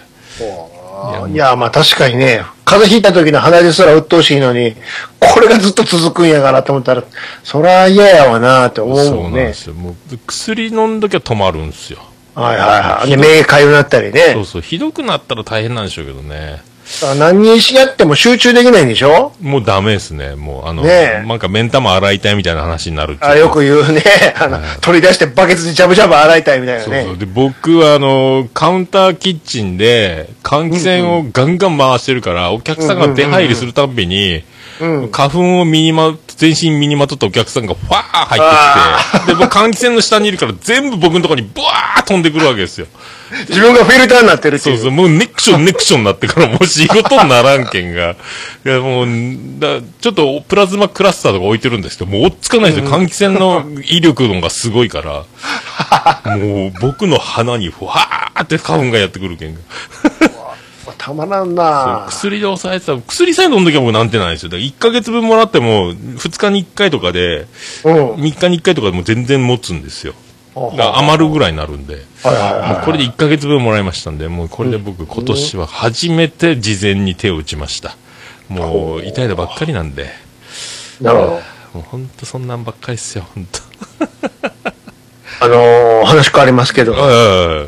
[1.33, 4.75] いや、まあ確かにね、風邪ひいた時の鼻ですら鬱陶しいのに、
[5.19, 7.03] これがずっと続くんやからと思ったら、
[7.43, 9.29] そら嫌やわなって思うそうもね。
[9.29, 9.73] なんんですよ。
[9.73, 11.99] もう薬飲んどきゃ止まるんですよ。
[12.35, 13.09] はいはいはい。
[13.09, 14.31] で、目かゆなったりね。
[14.33, 14.61] そうそう。
[14.61, 16.63] ひどくなったら大変なんでしょうけどね。
[17.01, 19.31] だから何にしやっても集中できないんでしょ？
[19.41, 20.35] もうダメですね。
[20.35, 24.03] もう、あの、ねえなんか目ん玉洗いたいみたいな話になるっていうあよく言うね。
[24.39, 27.01] あの、取り出してバケツでジャブジャブ洗いたいみたいなね。
[27.01, 27.17] そうそう。
[27.17, 34.43] で、僕はあの、カウンターキッチンで、換気扇をガンガン回してるから、お客さんが出入りするたんびに、
[34.83, 35.11] うん。
[35.11, 42.87] 花粉を身にま、全身身にまとったお客さんがファー入ってきて、で、僕換気扇の下にいるから全部僕のところにブワー飛んでくるわけですよ。
[43.47, 44.77] 自分がフィルターになってるっていうう。
[44.77, 48.11] そそう、もうネクションネクションになってからもう仕事にならんけんが。
[48.65, 49.07] いや、もう、
[49.59, 52.91] だちょっとプラズマクラスターとか置いてるんですけど、もう追っつかないですよ。
[52.91, 55.25] 換気扇の威力のがすごいから。
[56.37, 59.59] もう僕の鼻にふわーって花粉がやってくるけんが。
[61.03, 62.97] たまらんな薬で抑えてた。
[62.97, 64.49] 薬さえ飲んどきゃ僕なんてないですよ。
[64.49, 67.45] だから1ヶ月分もらっても、2日に1回とかで、
[67.83, 68.13] うん。
[68.13, 70.13] 3日に1回とかでも全然持つんですよ。
[70.55, 72.05] 余るぐらいになるんで。
[72.85, 77.97] これで1ヶ月分もらいましたんで、もうこれで僕今年は初めて事前に手を打ちました。
[78.47, 80.09] もう痛いのばっかりなんで。
[81.01, 81.31] なるほど。
[81.31, 81.39] も
[81.75, 83.59] うほんとそんなんばっかりっすよ、ほんと。
[85.41, 87.67] あのー話変わりますけど、は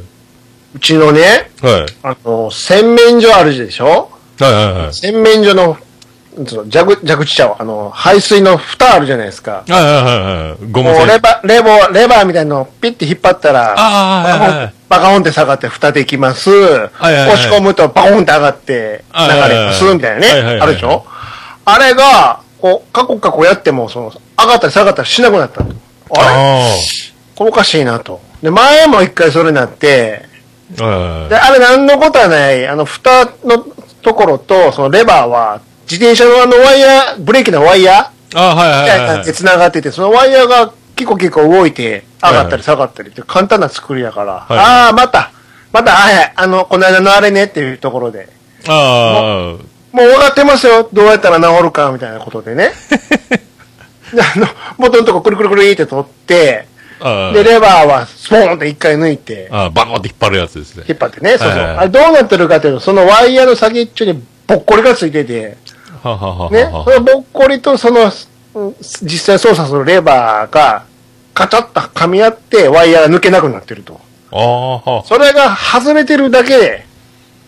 [0.76, 1.90] うちのね、いはいはい。
[2.04, 4.12] あのー洗面所あるでしょ？
[4.40, 4.94] はいはいはい。
[4.94, 5.78] 洗面所の、
[6.46, 9.64] その蛇口、蛇口ちゃうわあの、排水の蓋あるじゃないですか。
[9.66, 10.04] はいはいはい
[10.52, 10.72] はい。
[10.72, 11.20] ゴムもうレ製。
[11.20, 14.74] バー、レバー、レバーみたいなのをピッて引っ張ったら、ああ、はいはいはい。
[14.90, 16.50] バカホンって下がって蓋できます。
[16.50, 19.84] いはいはい押し込むとバコンって上がって流はいはいはいれます。
[19.86, 20.28] みたいなね。
[20.28, 21.06] はいはいはいあるでしょ？
[21.64, 25.64] あれが、こう、カコカコやっても、その、上がったり下がったりしなくなったと。
[25.64, 25.74] あれ？
[26.12, 26.76] あ
[27.36, 28.20] これおかしいなと。
[28.44, 30.35] で、前も一回それになって、
[30.72, 33.66] で、あれ何のことはない、あの、蓋の
[34.02, 39.26] ところと、そのレバーは、自転車のあのワイヤー、ブレーキのワイヤああ、はいはいはいはい。
[39.26, 45.32] で繋がってて、そのワイヤーがキコキコ動いて、上がったり下がったりって簡単な作りやから、いああ、また、
[45.72, 48.30] また、はいはい、あの、この間のあれねっていうところで、
[48.68, 49.58] あ
[49.92, 52.72] もう分かってますよ、どうやったら治るか、みたいなことでね。
[54.14, 54.48] であの、
[54.78, 56.72] 元のとこくるくるくるって取って、あ。
[56.72, 56.75] ああ。
[57.34, 60.86] で、レバーはスポーンって一回抜いて、ああ、バコって引っ張るやつですね。
[60.88, 61.60] 引っ張ってね、そうそう。
[61.60, 65.58] あれどうなってるかというと、そのワイヤーの先っちょにぼっこりがついてて、
[66.04, 70.86] ははははね、はそのぼっこりとその、うん実際操作するレバーが、
[71.34, 74.00] カチャッと噛み合ってワイヤーが抜けなくなってると。
[74.32, 76.86] あそれが外れてるだけで、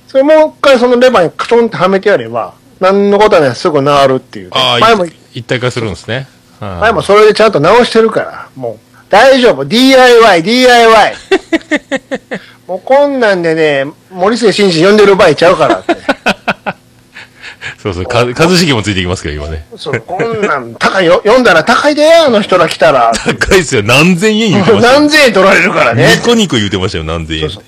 [0.08, 6.28] それもう一回そのレバーにカチョンってはめてやれば、何のことはないすぐ治るっていうね、ああ、前も、い一体化するんですね。
[6.60, 9.63] はい前もそれでちゃんと直してるから、もう、大丈夫。
[9.65, 11.15] DIY、DIY。
[12.67, 15.96] もうこんなんでね、森末慎二呼んでる場合ちゃうからって。
[17.82, 19.65] そうそう、か、一茂もついてきますけど、今ね。
[19.78, 23.13] そう、こんなん、高いよ、読んだら高いで、あの人ら来たら。
[23.13, 23.84] 高いっすよ。
[23.84, 25.00] 何千円言うてましたよ。
[25.00, 26.22] 何千円取られるからねニ。
[26.22, 27.50] コニコ言うてましたよ、何千円。
[27.50, 27.63] そう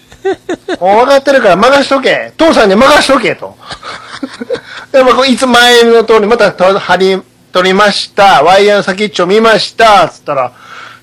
[0.81, 2.33] もう分かってるから任しとけ。
[2.37, 3.57] 父さんに任しとけと。
[4.91, 7.21] でも、いつ前の通り、またと張り、
[7.51, 8.43] 取りました。
[8.43, 10.07] ワイヤーの先っちょ見ました。
[10.09, 10.51] つったら、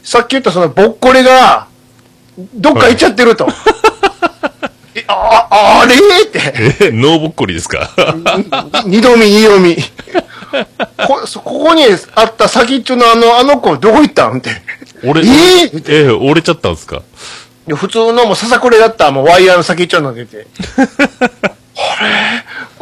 [0.06, 1.66] さっき言ったそのぼっこりが、
[2.54, 3.48] どっか行っちゃってると。
[4.94, 5.96] えあ、ああれ？
[5.96, 6.86] って。
[6.86, 7.90] え、ノーボッコリですか？
[8.86, 9.76] 二度見、二度見。
[11.08, 11.82] こ、そここに
[12.14, 14.38] あった先っちょのあの、あの子どこ行ったん？
[14.38, 14.50] って。
[15.04, 15.24] 俺、え？
[15.72, 17.02] ーえ折れちゃったんですか？
[17.66, 20.46] 普通のもうささくれだったらもうワイヤーの先っちょになってて。
[20.78, 22.35] あ れ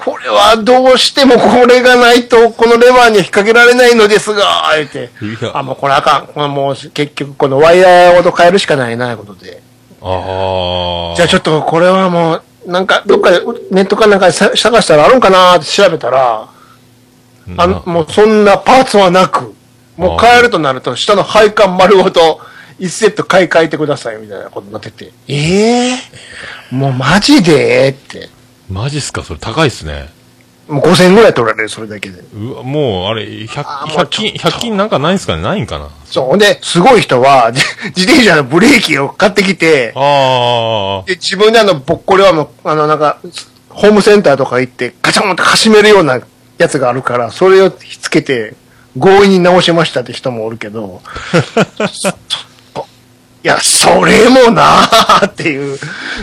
[0.05, 5.11] これはどうしてもこれがないとこのレバーに引っ掛けられないのですが、言って
[5.55, 6.27] あ、もうこれあかん。
[6.27, 9.63] これもう結局このワイヤーごと変えるしかないな、いうことで。
[10.03, 11.17] ああ。
[11.17, 13.41] じゃあちょっとこれはもう、なんかどっかで
[13.71, 16.49] ネットかなんか探したらあるんかなって調べたら、
[17.57, 19.55] あのもうそんなパーツはなく、
[19.97, 22.41] もう変えるとなると下の配管丸ごと
[22.81, 25.13] 1セット買い替えてくださいみたいなことになってて。
[25.29, 25.99] ええ
[26.71, 28.34] もうマジでって。
[28.71, 29.23] マジっすか？
[29.23, 30.09] それ高いっすね。
[30.69, 32.21] もう5000円ぐらい取られる、それだけで。
[32.35, 35.43] うわ、もう、あれ、100、あーもう100均、100均なんかないんすかね？
[35.43, 35.91] ないんかな？
[36.07, 36.25] そう。
[36.29, 37.61] ほんで、すごい人は、じ
[37.95, 41.07] 自転車のブレーキを買ってきて、ああ。
[41.07, 43.19] で、自分であの、ぼっこりはもう、あの、なんか、
[43.69, 46.19] ホームセンターとか行って、ガチャンってかしめるような
[46.57, 48.55] やつがあるから、それをつけて、
[48.99, 51.03] 強引に直しましたって人もおるけど、
[51.93, 52.09] そ
[53.45, 55.79] いや、それもなーっていう、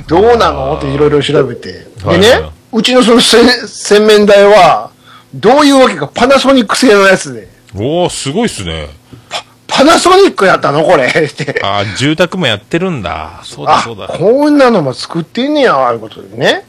[0.07, 0.75] どうなの？
[0.77, 1.71] っていろいろ調べて。
[1.71, 4.89] でね、はいはいうちのそのせ洗面台は、
[5.35, 8.87] どういうわけかパナソニック製のやつで、おー、すごいっすね。
[9.67, 10.83] パナソニックやったの？
[10.83, 11.61] これって。
[11.63, 13.41] ああ、住宅もやってるんだ。
[13.43, 14.07] そうだ、あそうだ。
[14.07, 16.65] こんなのも作ってんねや、ああいうことでね。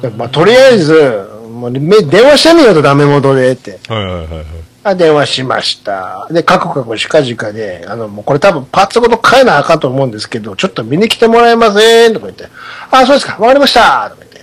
[0.00, 3.80] でまあ、とりあえず、もうめ電話してみようとダメ元でって。
[3.88, 4.44] はいはいはいはい。
[4.88, 6.26] あ、電話しました。
[6.30, 12.48] で、カクカクしかじかで、あの、もうこれ多分パーツごと変えなあかんと思うんですけど、ちょっと見に来てもらえませんとか言って、
[12.90, 14.38] あ、そうですか、わかりましたとか言って。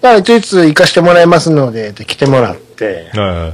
[0.00, 3.52] だから、いついつ行かしてもらいますので、って来てもらって、はいはいはい。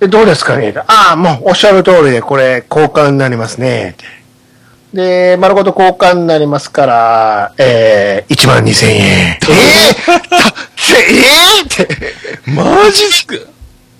[0.00, 3.90] で、どうですかねああ、もうおっしゃる通りで、これ、交換になりますね。
[3.90, 4.04] って
[4.94, 9.02] で、丸ごと交換になりますから、えー、1万2千円。
[9.02, 11.68] えー、たえー、っ
[12.44, 13.34] て、マジっすか？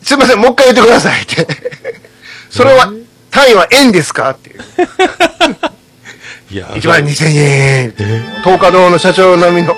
[0.09, 1.47] すいません、もう一回言ってくださいって。
[2.49, 2.91] それは、
[3.31, 4.61] 単位は円ですかっていう。
[6.51, 7.95] いや、1万2千円。
[8.43, 9.77] 東華堂の社長並みの。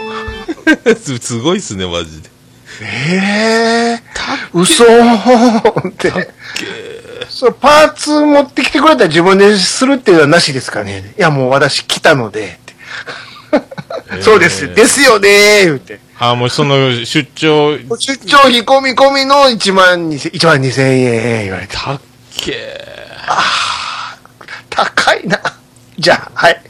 [1.03, 2.31] す すごいっすね、マジで。
[2.83, 4.03] ええ
[4.55, 4.89] 嘘っ
[5.99, 6.31] て。
[7.29, 11.13] そう、パーツ持ってきてくれたら自分でするっていうのはなしですかね。
[11.19, 12.61] いや、もう私来たので。
[12.63, 14.73] って そうです。
[14.73, 15.99] ですよね言って。
[16.21, 21.75] ああ、もうその、出張、出張費込み込みの1万2千、1万2千円言われて。
[21.75, 22.01] たっ
[22.37, 22.55] け
[24.69, 25.41] 高いな。
[25.99, 26.63] じゃあ、はい。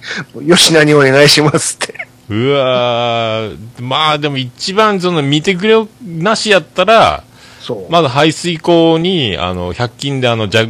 [0.49, 2.07] 吉名にお願いしますって。
[2.31, 2.47] ー。
[2.47, 7.25] うわーまあでも一番その見てくれなしやったら、
[7.61, 7.93] そう。
[7.93, 10.67] まず排水口に、あの、100均であの、じゃ、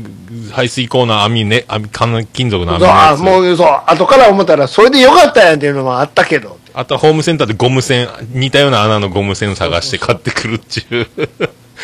[0.53, 3.21] 排水口の網ね、網、金金属の網そうあのやつ。
[3.21, 6.60] もうそう、後から思ったら、それでよかったやんっていうのもあったけど。
[6.81, 11.07] あとはホームセンターでゴム線、似たような穴のゴム線探して買ってくるっていう。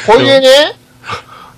[0.06, 0.48] ほいでね、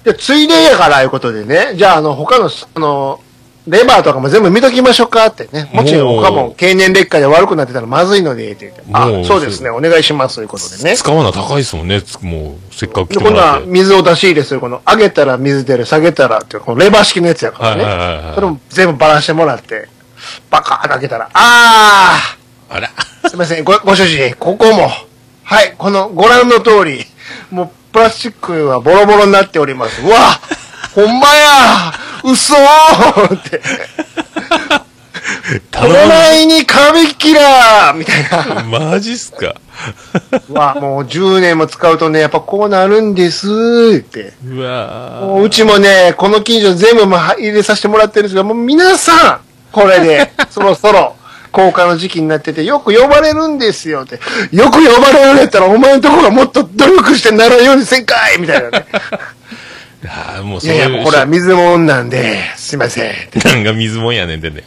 [0.02, 3.20] でついでやからいうことでね、じゃあ、あの、他の、あの、
[3.68, 5.70] レバーとかも全部見ときましょうかってね。
[5.72, 8.82] もちろん他も経年劣化で悪くなってたらまずいので、って言って。
[8.92, 10.96] あそうですね、お願いします、ということでね。
[10.96, 12.02] 使うのは高いですもんね。
[12.02, 13.68] つもう、せっかく来てもらって。
[13.68, 18.32] 水を出し入れする、この、上げたら水出る、下げたらっていう、このレバー式のやつやからね。
[18.34, 19.88] それも全部ばらしてもらって、
[20.50, 22.37] バカー開けたら、あ
[22.68, 22.88] あら。
[22.88, 24.90] ーすいません、ご、ご主人、ここも、
[25.44, 27.04] はい、この、ご覧の通り、
[27.50, 30.02] もう、プラスチックはボロボロになっております。
[30.02, 30.38] うわ
[30.94, 31.92] ほんまや
[32.24, 33.60] 嘘ーって。
[35.74, 38.62] この前に壁キラーみたいな。
[38.64, 39.54] マジっすか。
[40.48, 44.34] うわ、もう10年も使うとね、やっぱこうなるんですーって。
[44.44, 49.40] うわもううちもね、この近所全部まあ入れさせてもらってるんですが、もう皆さん、
[49.72, 51.14] これで、そろそろ、
[51.52, 54.20] 交換の時期になってて、よく呼ばれるんですよって。
[54.54, 58.86] よく呼ばれるんやったら、お前のとこがもっと努力してならんようにせんかいみたいなね。
[60.06, 60.78] あーもういそういう。
[60.78, 63.14] やいや、これは水もんなんで、すいません。
[63.44, 64.64] なんか水もんやねんでね。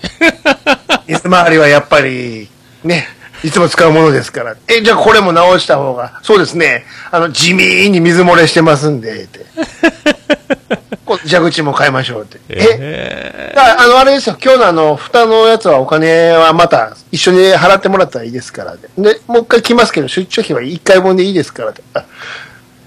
[1.07, 2.49] 水回りはやっぱり、
[2.83, 3.07] ね、
[3.43, 4.55] いつも使うものですから。
[4.67, 9.45] え、じゃあこれも直した方が、そうですね、あの、地味に水漏れしてますんで、って。
[11.11, 12.39] こう蛇口も変えましょうって。
[12.47, 13.53] ええ？
[13.53, 18.89] だからあの、あれですよ、今日のあの、蓋のやつはお金はまた一緒に払ってもらったらいいですからで。
[18.97, 21.83] で、もう一回来ますけど、出張費は一回分でいいですからで。
[21.93, 22.05] あ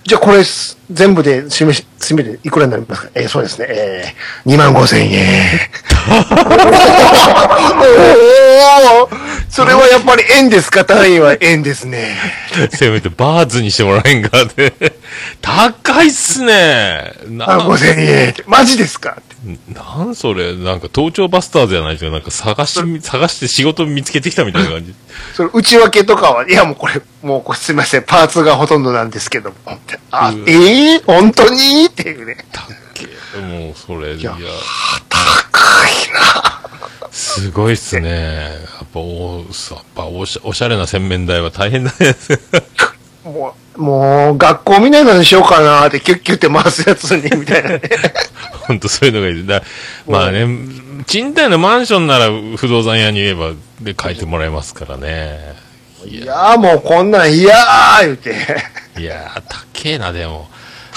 [0.07, 3.09] じゃあこれす、全部で締めし、締めでいくらになりますか？
[3.15, 5.43] えーそうですね、えー、2万5千円。
[7.75, 10.85] おーそれはやっぱり円ですか？
[10.85, 12.17] 単位は円ですね。
[12.53, 14.73] ーせめてバーズにしてもらえんかって。
[15.41, 17.13] 高いっすね。
[17.29, 18.35] なあ、5千円。
[18.47, 19.17] マジですか？
[19.69, 22.11] なんそれ、なんか盗聴バスターズじゃないですか。
[22.11, 24.95] なんか探し、探して仕事見つけてきたみたいな感じ。
[25.37, 29.57] それ内訳とかは、いやもうこれ、もうこれすいません、パーツがほとんどなんですけども。
[29.67, 31.87] あ、うわえー、本当に？
[31.87, 32.45] っていうね。
[32.53, 33.07] たっけ
[33.41, 34.35] もうそれ、いや、
[35.11, 36.61] 高いな。
[37.11, 38.09] すごいっすね。
[38.11, 42.17] やっぱお、やっぱおしおしゃれな洗面台は大変だね。
[43.25, 47.81] もう、もう、学校みたいなのにしようかなって、キュッキュって回すやつに、みたいなね。
[48.67, 49.47] 本当そういうのがいい。
[49.47, 49.63] だ
[50.07, 50.47] まあね、
[51.07, 55.55] 賃貸のマンションなら不動産屋に言えば、で書いてもらえますからね。
[56.07, 58.35] いや、いやーもうこんなん、いやー言うて。
[58.99, 60.49] いやー、高えな、でも。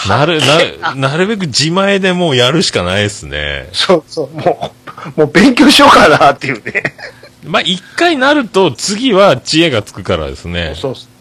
[0.07, 3.69] なる、なる、なるべく自前でもうやるしかないですね。
[3.71, 4.71] そうそう、も
[5.15, 6.83] う、もう勉強しようかなっていうね。
[7.43, 10.73] まあ、一回なると、次は知恵がつくからですね。
[10.75, 11.16] そうそう。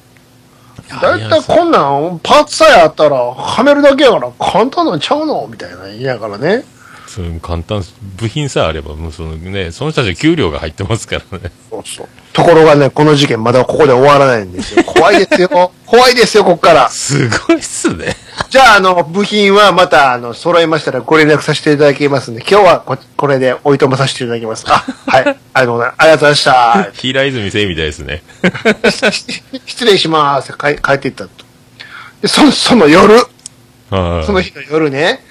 [0.88, 6.64] やだいたいこんなん、パーツさえあったら、はめるだけやから、簡単なんちゃうのみたいな言いながらね。
[7.07, 7.83] そういう簡単、
[8.16, 11.51] 部品さえあれば、もうそのね、その人たちの給料が入ってますからね。
[11.70, 12.09] そうそう。
[12.33, 14.85] ところがね、この事件まだここで終わらないんですよ。
[14.85, 15.72] 怖いですよ。
[15.87, 16.88] 怖いですよ、こっから。
[16.90, 18.14] すごいっすね。
[18.48, 24.64] じゃあ、あの、部品はまた、あの、揃いましたらご連絡させていただきますんで、今日はこ、これでおいとまさせていただきます。
[24.70, 25.22] あ、はい。
[25.22, 25.94] ありがとうございます。
[25.98, 26.90] ありがとうございました。
[26.92, 28.22] 平泉聖みたいですね。
[29.66, 30.52] 失礼します。
[30.52, 31.30] 帰帰っていったと。
[32.22, 33.14] で、その、その夜、
[33.90, 35.24] はいその日の夜ね、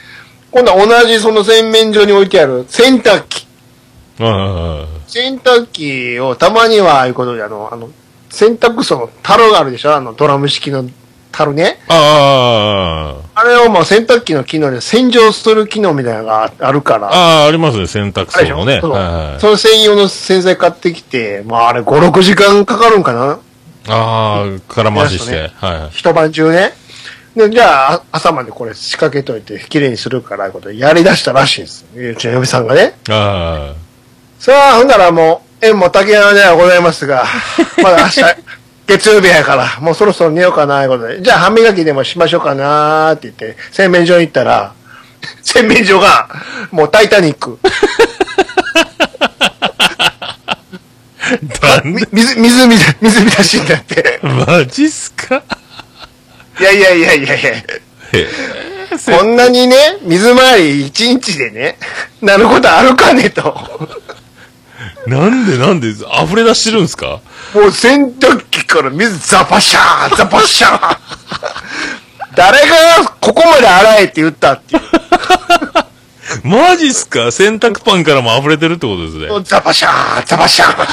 [0.51, 3.47] 今度は同じその洗面所に置いてある洗濯機。
[4.19, 7.89] あ洗濯機をたまには、ああいうことで、あの、あの、
[8.29, 9.95] 洗濯槽の樽があるでしょ？
[9.95, 10.85] あの、ドラム式の
[11.35, 11.79] 樽ね。
[11.89, 17.07] あああれをもう洗濯機の機能で洗浄する機能みたいなのがあるから。
[17.07, 18.77] ああ、ありますね、洗濯槽のね。
[18.77, 23.39] ょそうはいはいその専用の洗剤買ってきて、まああれ5、6時間かかるんかな？
[23.87, 25.51] ああ、空回しして。
[25.91, 26.73] 一晩中ね。
[27.35, 32.11] で、じゃあ、あ朝までこれ仕掛けといて、綺麗にするから、いうことでやり出したらしいんですよ。
[32.11, 32.97] うちの嫁さんがね。
[33.09, 33.73] あ
[34.39, 37.25] さあ、ほんならもう、縁も竹山ではございますが、
[37.83, 38.23] まだ明日、
[38.87, 41.21] 月曜日やから、もうそろそろ寝ようかな、いうことで。
[41.21, 44.73] じゃあ、歯磨きでもしましょうかな、って言って、洗面所に行ったら、
[45.43, 46.29] 洗面所が、
[46.71, 47.57] もうタイタニック。
[51.83, 54.19] 水、水みた、水浸しになって。
[54.21, 55.41] マジっすか？
[56.59, 59.17] いやいやいやいやいや。
[59.17, 61.77] こんなにね、水回り一日でね、
[62.21, 63.53] なることあるかねと。
[65.07, 67.19] なんでなんで溢れ出してるんですか？
[67.53, 70.97] もう洗濯機から水ザパシャーザパシャー
[72.35, 72.75] 誰が
[73.21, 74.81] ここまで洗えって言ったっていう。
[76.43, 77.31] マジっすか？
[77.31, 79.27] 洗濯パンからも溢れてるってことですね。
[79.45, 80.85] ザパシャーザパシャー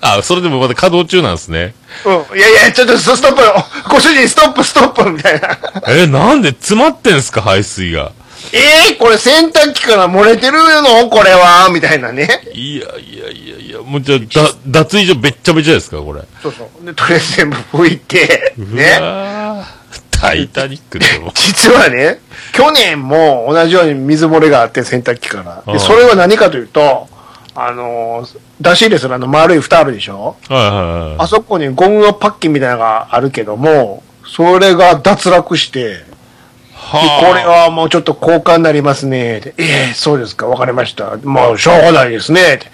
[0.00, 1.74] あ、それでもまだ稼働中なんですね。
[2.04, 2.38] うん。
[2.38, 3.42] いやいや、ちょっとストップ
[3.88, 5.56] ご主人ストップストップみたいな。
[5.88, 8.12] え、なんで詰まってんすか、排水が。
[8.56, 11.10] えー、これ洗濯機から漏れてるの？
[11.10, 11.68] これは？
[11.72, 12.28] みたいなね。
[12.52, 14.24] いやいやいやいや、もうじゃあ、だ、
[14.84, 16.22] 脱衣所べっちゃべちゃですか、これ。
[16.40, 16.86] そうそう。
[16.86, 19.00] で、とりあえず全部拭いて、うね。
[20.12, 21.32] タイタニックでも。
[21.34, 22.20] 実はね、
[22.52, 25.72] 去年も同じように水漏れがあって洗濯機から。
[25.72, 27.08] で、それは何かというと、
[27.56, 30.36] あのー、出し入れするあの丸い蓋あるでしょ？
[30.48, 30.70] はいはい
[31.10, 31.14] はい。
[31.18, 36.04] あそこにゴムのパッキンみたいなのがあるけども、それが脱落して、
[36.92, 39.40] ではこれはもうちょっと交換になりますね。
[39.40, 41.16] でええそうですか、わかりました。
[41.18, 42.58] もうしょうがないですね。
[42.58, 42.70] で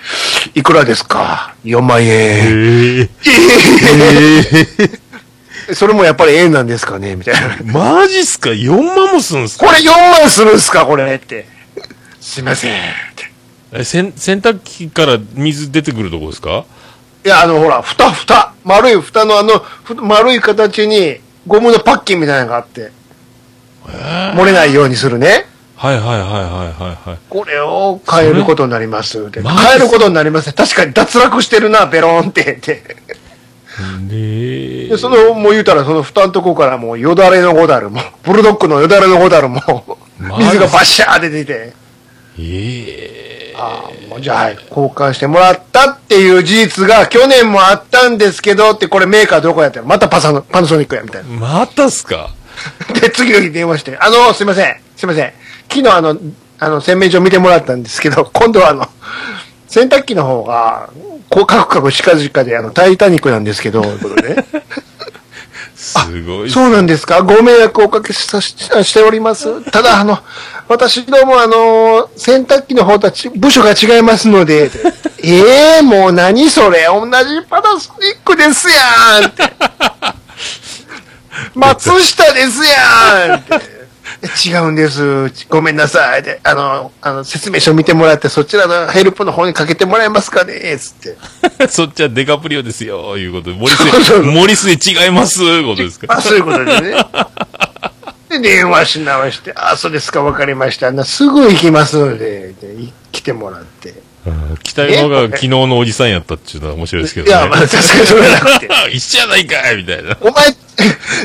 [0.54, 3.08] いくらですか ?4 万え円。
[5.68, 7.16] ー、それもやっぱり円なんですかね？
[7.16, 7.34] みたい
[7.64, 7.72] な。
[7.72, 9.66] マジっすか ?4 万もするんすか？
[9.66, 9.84] これ4
[10.20, 10.84] 万するんすか？
[10.86, 11.46] これって。
[12.20, 12.72] すいません。
[13.72, 16.64] え、洗洗濯機から水出てくるとこですか？
[17.24, 18.54] いや、あの、ほら、蓋、蓋。
[18.64, 22.92] 丸い蓋のあの、ふ丸い形にゴムのパッキンみたいなのがあって、
[23.86, 25.46] 漏れないようにするね。
[25.76, 27.18] はいはいはいはいはいはい。
[27.30, 29.30] これを変えることになります。
[29.30, 29.42] 変
[29.76, 30.52] えることになります。
[30.52, 32.54] 確かに脱落してるな、ベローンって。
[32.54, 32.84] って
[34.08, 41.72] でで、その、もう言うたら、その蓋のとこからもうよだれのゴダルも、ブルドッグのよだれのゴダルも、水がバッシャー出てて、
[42.38, 51.28] ええああ、もうじゃあ、はい交換してもらったっていう事実が去年もあったんですけどって、これメーカーどこやってまたパサのパナソニックや、みたいな。
[51.30, 52.34] またっすか？
[53.00, 55.32] で、次の日電話して、あの、すいません、すいません。
[55.68, 56.16] 昨日あの、
[56.58, 58.88] あの、洗面所見てもらったんですけど、 今度はあの、
[59.68, 60.90] 洗濯機の方が、
[61.28, 64.44] こう、カクカクしかじかで、あの、タイタニックなんですけど、ということでね。
[65.76, 66.50] すごい。
[66.50, 67.22] そうなんですか？
[67.22, 69.62] ご迷惑をおかけしさししております？
[69.70, 70.18] ただ、あの、
[70.68, 74.70] 私どもあの、洗濯機の方たち、部署が違いますので、
[75.22, 76.84] ええもう何それ？
[76.84, 79.42] 同じパナソニックですやんって。
[81.54, 83.80] 松下ですやんって。
[84.46, 85.32] 違うんです。
[85.48, 86.22] ごめんなさい。
[86.22, 90.76] で、あの、あの、説明書見てもらって、そちらのヘルプの方にかけてもらえますかね？
[90.78, 91.16] つって。
[91.68, 93.56] そっちはデカプリオですよ、いうことで。
[93.56, 96.06] 森末、森末違います、ことですか。
[96.10, 97.06] あ、そういうことでね。
[98.28, 100.90] で、電話し直して、あ、そうですか、わかりました。
[100.92, 103.94] なすぐ行きますので、でい来てもらって。
[104.26, 107.32] うん北山が昨日のおじさんやったっていうのは面白いですけどね。
[107.32, 108.68] いや、まあ、確かにそれはなくて。
[108.92, 110.16] 一緒やないかいみたいな。
[110.20, 110.46] お前、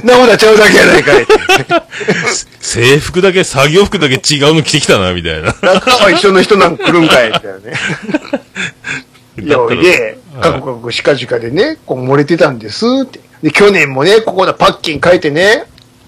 [0.04, 1.26] なおだちゃうだけやないかい。
[2.62, 5.54] 制服だけ、作業服だけ違うの着てきたな、みたいな。
[5.62, 7.74] 中は一緒の人なんか来るんかいってね。
[9.44, 13.20] いや、だったらで、各国しかじかでね、こう漏れてたんですって。
[13.44, 15.66] で、去年もね、ここでパッキン書いてね、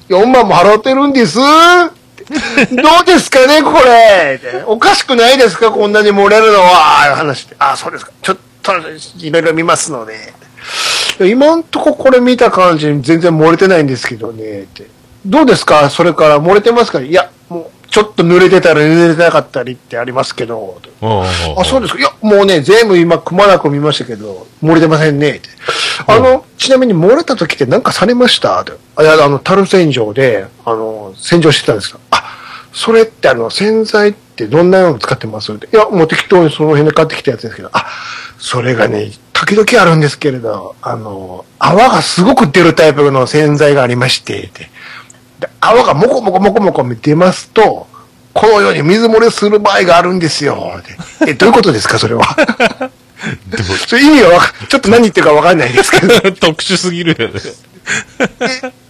[0.09, 1.37] 4万も払ってるんです
[2.71, 7.55] どうですかね、これおかしくないですか、こんなに漏れるのは話して。
[7.59, 8.11] あ、そうですか。
[8.21, 8.73] ちょっと、
[9.19, 10.33] いろいろ見ますので。
[11.21, 14.65] 今んとここれ見た感じ全然漏れてないんですけどね、
[15.25, 15.89] どうですか？
[15.89, 16.99] それから漏れてますか？
[16.99, 20.79] いや、もう、ちょっと濡れてたり濡れてなかったりってありますけど。
[21.01, 21.99] あ、そうですか。
[21.99, 25.37] いや、もうね、全部今、くまなく見ましたけど、漏れてませんね。
[25.37, 25.49] って
[26.05, 28.59] あの、ちなみに漏れた時って何かされました？
[28.59, 31.99] あ、いや、あの、樽洗浄で、あの、洗浄してたんですか？
[32.11, 32.23] あ、
[32.73, 35.53] それってあの、洗剤ってどんなの使ってます？
[35.53, 35.67] って。
[35.67, 37.85] いや、もう適当にその辺で買ってきたやつですけど、あ、
[38.37, 44.69] それがね、時々あるんですけれど、あの、泡がすごく出るタイプの洗剤がありまして、ってで
[45.59, 47.87] 泡がもこもこもこもこ出ますと、
[48.33, 50.79] このように水漏れする場合があるんですよ。
[51.25, 52.23] え、どういうことですか、それは？
[53.87, 56.13] それ意味がわか、ちょっと何言ってるかわかんないですけど。
[56.39, 57.41] 特殊すぎるよね。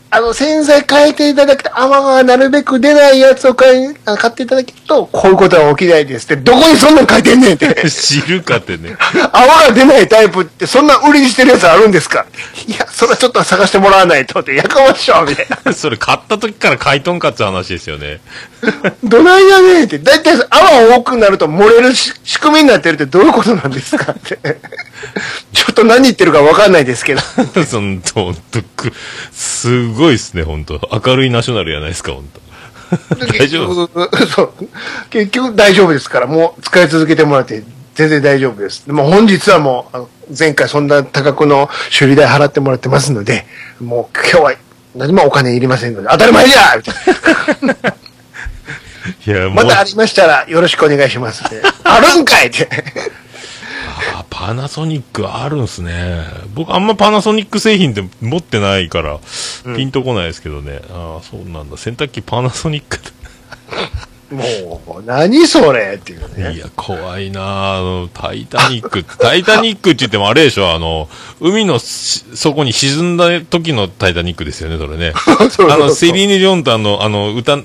[0.10, 7.90] であの、洗剤変えていただくと、泡がなるべく出ないやつを買いあ買っていただけると、こういうことは起きないですって、どこにそんなん書いてんねんって。
[7.90, 8.96] 知るかってね。
[9.32, 12.26] 泡が出ないタイプって、そんな売りにしてるやつあるんですか？
[12.68, 15.74] いや、それはちょっと探してもらわないとって、やかましょう、みたいな。
[15.76, 18.20] それ買った時から買いとんかって話ですよね。
[19.04, 24.38] どないやねんって、だいたい泡多くなると漏れるし仕組みになってるってどういうことなんですかって。
[25.54, 27.22] ちょっと何言ってるかわかんないですけど。
[27.68, 28.92] その、ほんとく、
[29.32, 30.80] すごいっすね、ほんと。
[31.06, 32.40] 明るいナショナルやないですか、ほんと。
[33.38, 33.90] 大丈夫？
[33.94, 34.54] 夫そう。
[35.10, 37.64] 結局大丈夫ですから、もう使い続けてもらって
[37.96, 38.84] 全然大丈夫です。
[38.90, 43.46] もう本日はもう、あの前回そんな多額の修理代払ってもらってますので、
[43.82, 44.54] もう今日は
[44.96, 46.96] 何もお金いりませんので、当たり前じゃ みたい
[47.66, 47.74] な
[49.26, 51.44] いや、またありましたらよろしくお願いします。
[51.84, 52.68] あるんかいって。
[54.32, 56.24] あパナソニックあるんすね。
[56.54, 59.20] 僕あんまパナソニック製品って持ってないから、
[59.76, 60.82] ピンとこないですけどね。
[60.92, 61.78] ああ、そうなんだ。
[61.78, 63.12] 洗濯機パナソニックだ
[64.32, 66.54] もう、何それっていうね。
[66.56, 71.08] いや、怖いなあの、タイタニック、 タイタニックって言ってもあれでしょ、あの、
[71.40, 75.14] 海のし底に沈んだ時のタイタニックですよね、それね。
[75.40, 77.58] そうそうあの、セリーヌ・ジョンとあの、あの、歌、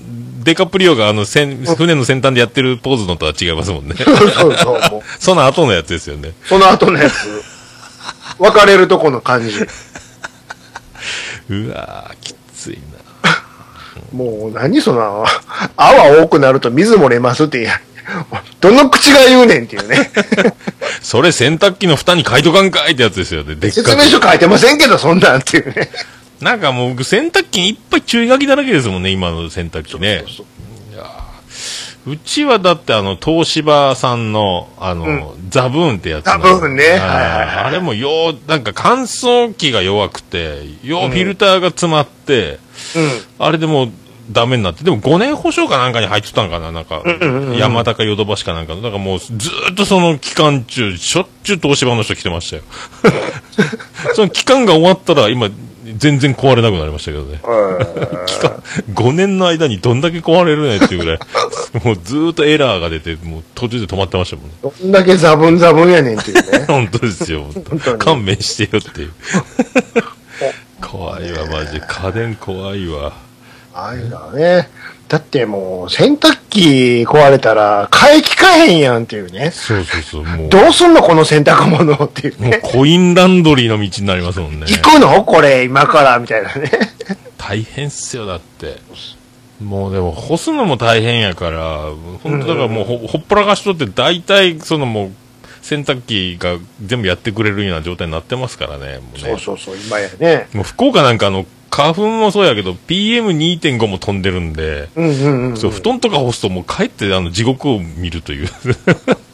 [0.43, 3.95] デカプリオがあの、船船の先端でやってるポーズのとは違いますもんね。
[4.03, 5.03] そうそうそう。
[5.19, 6.33] その後のやつですよね。
[6.49, 7.15] その後のやつ、
[8.39, 9.55] 別れるとこの感じ。
[11.51, 12.79] うわーきつい
[13.25, 13.33] な
[14.13, 15.25] もう何その、
[15.77, 17.69] 泡多くなると水漏れますって、
[18.61, 20.11] どの口が言うねんっていうね。
[21.03, 23.57] それ洗濯機の蓋に書いとかんかいってやつですよね。
[23.71, 25.91] 説明書書いてませんけど、そんなんっていうね。
[26.43, 30.25] なんかもう僕洗濯機にいっぱい注意書きだらけですもんね、今の洗濯機ね。
[30.27, 30.47] そうそう
[32.05, 36.33] うちはだってあの、東芝さんの、あの、ザブーンってやつの。
[36.33, 42.59] ザブーンねあれもよう、なんか乾燥機が弱くて、ようフィルターが詰まって、
[42.97, 43.47] うん。
[43.47, 43.89] あれでもう
[44.33, 47.05] ダメになって、でも5年保証かなんかに入ってたんかな、なんか、
[47.57, 48.83] 山高ヨドバシかなんかの。
[48.83, 52.63] だからもうずーっとその期間中、しょっちゅう東芝の人来てましたよ。
[54.15, 55.49] その期間が終わったら、今、
[55.97, 57.41] 全然壊れなくなりましたけどね。
[58.27, 58.63] 期間、
[58.95, 61.19] 5年の間にどんだけ壊れるねっていうぐらい、
[61.85, 64.53] もうずーっとエラーが出て、もう途中で止まってましたもんね。
[64.63, 66.65] どんだけザブンザブンやねんっていうね。
[66.69, 67.47] 本当ですよ。
[67.99, 69.13] 勘弁してよっていう。
[70.81, 71.83] 怖いわ、マジで。
[71.87, 73.13] 家電怖いわ。
[73.75, 74.69] ああいうのはね。
[75.13, 79.51] だってもう、洗濯機壊れたら、買い替えへんやんっていうね。
[79.51, 80.49] そうそうそう、もう。
[80.49, 82.61] どうすんのこの洗濯物っていうもうね。
[82.63, 84.65] コインランドリーの道になりますもんね。
[84.67, 86.71] 行くのこれ、今から、みたいなね。
[87.37, 88.79] 大変っすよ、だって。
[89.63, 91.91] もうでも、干すのも大変やから、
[92.23, 95.11] 本当だからもうほ、ほっぽらかしとって、大体、そのもう、
[95.61, 98.97] 洗濯機が全部やってくれるような状態になってますからね。
[98.97, 100.49] もうねそうそうそう、今やね。
[100.55, 105.57] もう福岡なんかあの、花粉もそうやけど、PM2.5 も飛んでるんで、うんうんうん。
[105.57, 108.49] そう、布団とか干すともう帰ってあの地獄を見るという。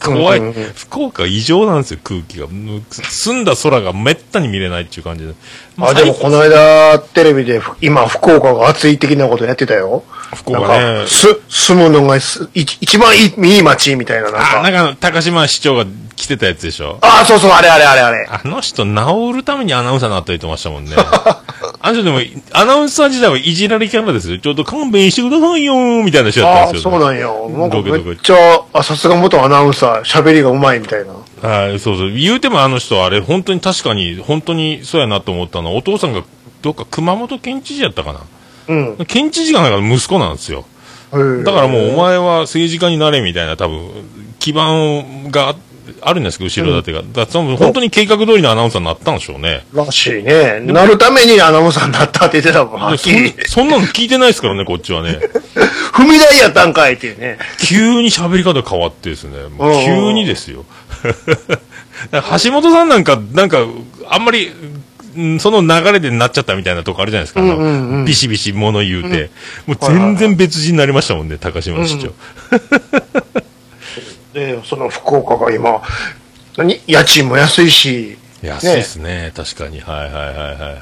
[0.00, 2.46] 怖い、うんうんうん福岡異常なんですよ、空気が。
[2.90, 5.34] 澄んだ空がめったに見れないっていう感じで。
[5.76, 10.04] まあ、でもこの間、テレビで、ふ今、福岡が暑い的なことやってたよ。
[10.36, 11.06] 福岡ね。
[11.08, 14.70] す、住むのがすい一番いいいい街みたいな、なんあ、か。
[14.70, 15.84] なんか高島市長が
[16.14, 16.98] 来てたやつでしょ。
[17.00, 18.28] あ、そうそう、あれあれあれあれ。
[18.30, 20.92] あの人、治るためにアナウンサーになったりとましたもんね。
[21.80, 22.18] あの人でも、
[22.52, 24.38] アナウンサー時代はいじられキャラですよ。
[24.38, 26.90] ちょっと勘弁してくださいよーみたいな人やったんですよ。
[26.90, 27.48] あそうなんよ。
[27.50, 28.36] なんかどけどけめっちゃ、
[28.72, 31.48] あ、さすが元アナウンサー、喋りがうまいみたいな。
[31.48, 32.10] はい、そうそう。
[32.10, 36.24] 言うてもあの人は、あれ、本当に確かに、本当にそうやなと思ったのは、お父さんが、
[36.62, 38.20] どっか熊本県知事やったかな。
[38.68, 38.96] うん。
[39.06, 40.64] 県知事がなんか息子なんですよ。
[41.12, 43.88] だからもう、お前は政治家になれみたいな、多分、
[44.40, 45.56] 基盤があっ
[46.14, 47.02] るんですけど、後ろ盾が。
[47.02, 49.64] だその本当に計画通りのアナウンサーになったんでしょうね。
[49.72, 50.60] らしいね。
[50.60, 53.34] なるためにアナウンサーになったって言ってたもん、はっできり。
[53.46, 55.18] そんなの聞いてないですからね、こっちはね。
[55.94, 57.38] 踏み台やったんかいっていうね。
[57.60, 59.32] 急に喋り方変わってですね、
[59.84, 60.64] 急にですよ。
[62.42, 63.66] 橋本さんなんか、なんか、
[64.08, 67.40] あんまり、うんその流れでなっちゃったみたいなとこあるじゃないですか。
[67.40, 69.30] あのうんうんうんビシビシ物言うて。
[69.66, 72.12] もう全然別人になりましたもんね、高島市長。
[74.38, 75.82] で、その福岡が今、
[76.56, 76.80] 何？
[76.86, 79.80] 家賃も安いし、安いですね確かに。
[79.80, 80.76] はいはいはいはいは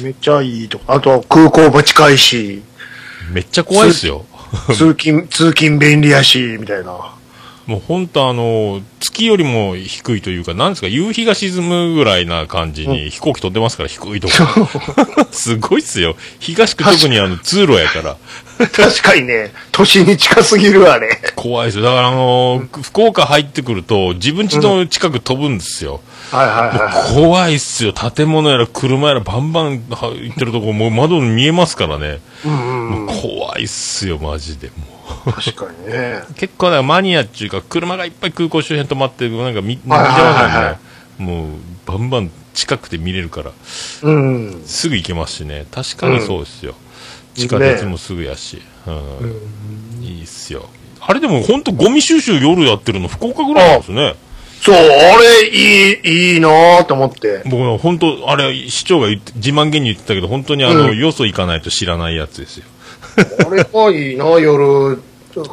[0.00, 0.02] い。
[0.02, 2.62] めっちゃいいとか、あとは空港も近いし、
[3.32, 4.24] めっちゃ怖いですよ。
[4.68, 7.14] 通勤、通勤便利やし、みたいな。
[7.66, 15.26] もう本当あの、月よりも低いというか、なんですか、夕日が沈むぐらいな感じに飛行機飛んでますから、低いとこ。
[15.30, 16.16] すごいっすよ。
[16.40, 18.16] 東区特にあの、通路やから。
[18.68, 21.08] 確かにね、都心に近すぎるわね。
[21.36, 21.84] 怖いですよ。
[21.84, 26.00] だからあのー福岡入ってくると、自分家の近く飛ぶんですよ。
[26.30, 27.14] はいはいはい。
[27.14, 27.92] 怖いっすよ。
[27.92, 32.20] 建物やら車やらバンバンは行ってるとこ、もう窓に見えますからね。
[33.22, 34.68] 怖いっすよ、マジで。
[34.68, 36.20] もう確かにね。
[36.36, 40.78] 結構だからマニアっていうか、車がいっぱい空港周辺止まってる、なんか見、見ちね。
[41.18, 41.48] もう、
[41.86, 43.52] バンバン近くて見れるから、
[44.02, 44.62] うん。
[44.66, 45.66] すぐ行けますしね。
[45.70, 46.74] 確かにそうですよ。
[47.34, 48.60] 地下鉄もすぐやし。
[48.86, 50.04] うん。
[50.04, 50.68] いいっすよ。
[51.00, 54.14] あれでも本当ゴミ収集夜やってるの福岡ぐらいなんですね。
[54.60, 57.42] そう、あれ、いい、いいなぁと思って。
[57.46, 62.64] 僕は本当、あれ、市長が自慢げに言ってたけど、本当にあの、うんよそ行かないと知らないやつですよ。
[63.16, 65.00] あれがいいな夜、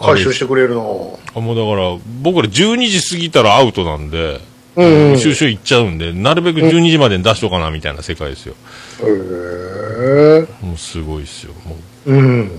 [0.02, 1.20] 回収してくれるの。
[1.36, 4.42] あもうだから、僕ら12時過ぎたらアウトなんで、
[4.76, 8.56] うん収集行っちゃうんで、なるべく12時までに出しとかな、みたいな世界ですよ。
[9.02, 10.66] へえ。
[10.66, 11.54] もうすごいですよ。
[11.66, 12.50] もううん。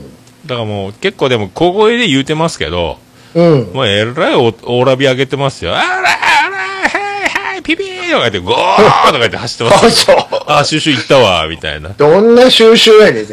[0.45, 2.99] だからもう、結構でも小声で言うてますけど、
[3.35, 3.71] うん。
[3.73, 5.75] もうえらいお、オーラビ上げてますよ。
[5.75, 10.17] あらあらはいはいピピーとか言って、ゴーとか言って走ってます あ、そう。
[10.47, 11.91] あ、収集行ったわ、みたいな。
[11.91, 13.27] どんな収集やねん。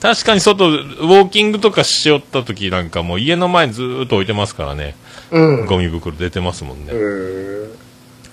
[0.00, 4.94] 確かに外、ウォーキングとかしよった時なんかもう家の前にずーっと置いてますからね。
[5.30, 5.66] うん。
[5.66, 6.92] ゴミ袋出てますもんね。
[6.92, 7.68] えー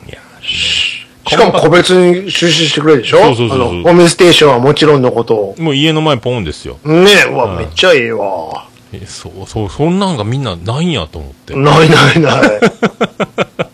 [0.07, 3.17] いや、しかも個別に出資してくれるでしょ？
[3.17, 5.55] そうそうそうそうあの、ゴミステーションはもちろんのこと。
[5.57, 6.77] もう家の前ポンですよ。
[6.83, 8.67] ねえ、うわ、うんめっちゃええわ。
[8.93, 11.55] えそう、そう、そんなんがみんなないんやと思って。
[11.55, 12.59] ないないない。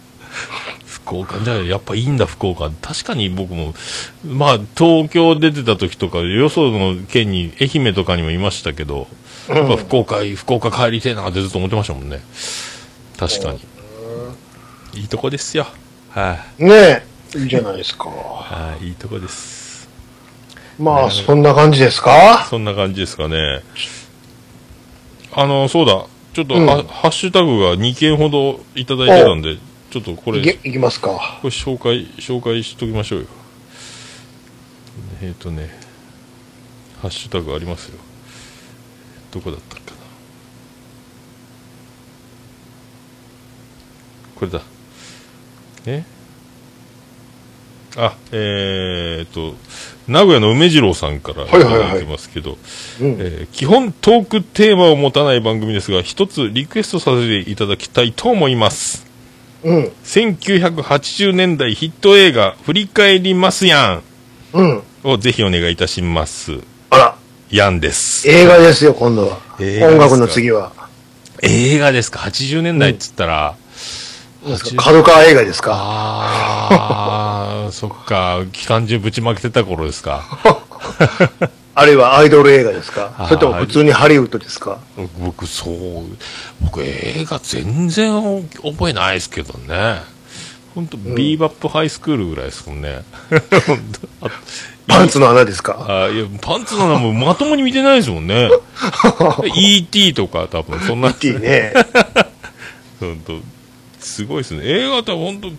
[1.11, 2.71] 福岡、じゃあやっぱいいんだ、福岡。
[2.81, 3.73] 確かに僕も、
[4.25, 9.07] まあ、東京出てた時とか、よその県に、愛媛とかにもいましたけど、
[9.49, 12.21] やっぱ福岡、福岡帰りてえなってずっと思ってましたもんね。
[13.17, 13.59] 確かに。
[14.93, 15.67] いいとこですよ。
[16.11, 17.03] はい、ねえ、
[17.37, 18.07] いいじゃないですか。
[18.07, 19.89] はい、いいとこです。
[20.79, 22.47] まあ、そんな感じですか？
[22.49, 23.63] そんな感じですかね。
[25.33, 26.05] あの、そうだ。
[26.33, 29.57] ちょっと、うんはハッシュタグが2件ほどいただいてたんで、
[29.91, 31.39] ちょっとこれ、いきますか。
[31.41, 33.25] これ紹介、紹介しときましょうよ。
[35.21, 35.69] えっ、ー、とね、
[37.01, 37.99] ハッシュタグありますよ。
[39.31, 39.87] どこだったかな。
[44.35, 44.61] これだ。
[45.85, 46.03] え？
[47.97, 49.55] あ、えー、と、
[50.07, 52.57] 名古屋の梅次郎さんからいいてますけど、
[53.51, 59.10] 基本トークテーマを持たない番組ですが、一つリクエストさせていただきたいと思います。
[59.63, 59.91] うん。
[60.03, 64.01] 1980年代ヒット映画、振り返りますや
[64.53, 64.65] うん。
[64.69, 66.59] んをぜひお願いいたします。
[66.89, 67.15] あら、
[67.49, 68.27] やんです。
[68.29, 69.37] 映画ですよ、今度は。
[69.59, 70.71] 音楽の次は。
[71.43, 73.55] 映画ですか ?80 年代っつったら、
[74.45, 75.71] なん角川映画ですか？
[75.75, 80.23] あー、そっか、期間中ぶちまけてた頃ですか。
[81.73, 83.25] あるいはアイドル映画ですか？
[83.27, 84.79] それとも普通にハリウッドですか？
[85.19, 85.75] 僕、そう、
[86.63, 90.01] 僕映画全然覚えないですけどね。
[90.75, 93.03] 本当、ビーバップハイスクールぐらいですもんね。
[94.87, 95.85] パンツの穴ですか？
[95.87, 98.49] あいや、パンツの穴もまともに見てないですもんね。
[99.55, 100.13] E.T.
[100.13, 101.13] とか多分そんな。
[101.13, 101.33] E.T.
[101.39, 101.73] ね。
[102.99, 103.39] 本当
[103.99, 104.61] すごいですね。
[104.63, 105.49] 映画って本当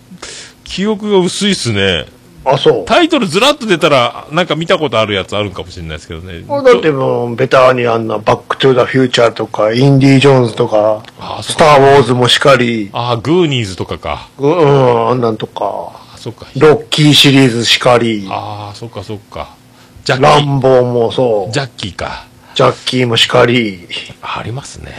[0.64, 2.06] 記憶が薄いっすね。
[2.44, 2.84] あ、そう。
[2.84, 6.42] タイトルずらっと出たら、なんか見たことあるやつあるかもしれないですけどね。
[6.42, 14.28] だってもう、ベタにあんな、バックトゥーザフューチャーとか、インディ・ジョーンズとか、あーそスター・ウォーズもしかり、ああ、グーニーズとかか。
[14.38, 16.46] うん、うんあんなんとか、あ、そっか。
[16.56, 19.54] ロッキーシリーズしかり、ああ、そっかそっか。
[20.04, 20.42] ジャッキラー。
[20.44, 22.26] ンボーもそう、ジャッキーか。
[22.54, 23.88] ジャッキーもしかり、
[24.20, 24.92] あありますね。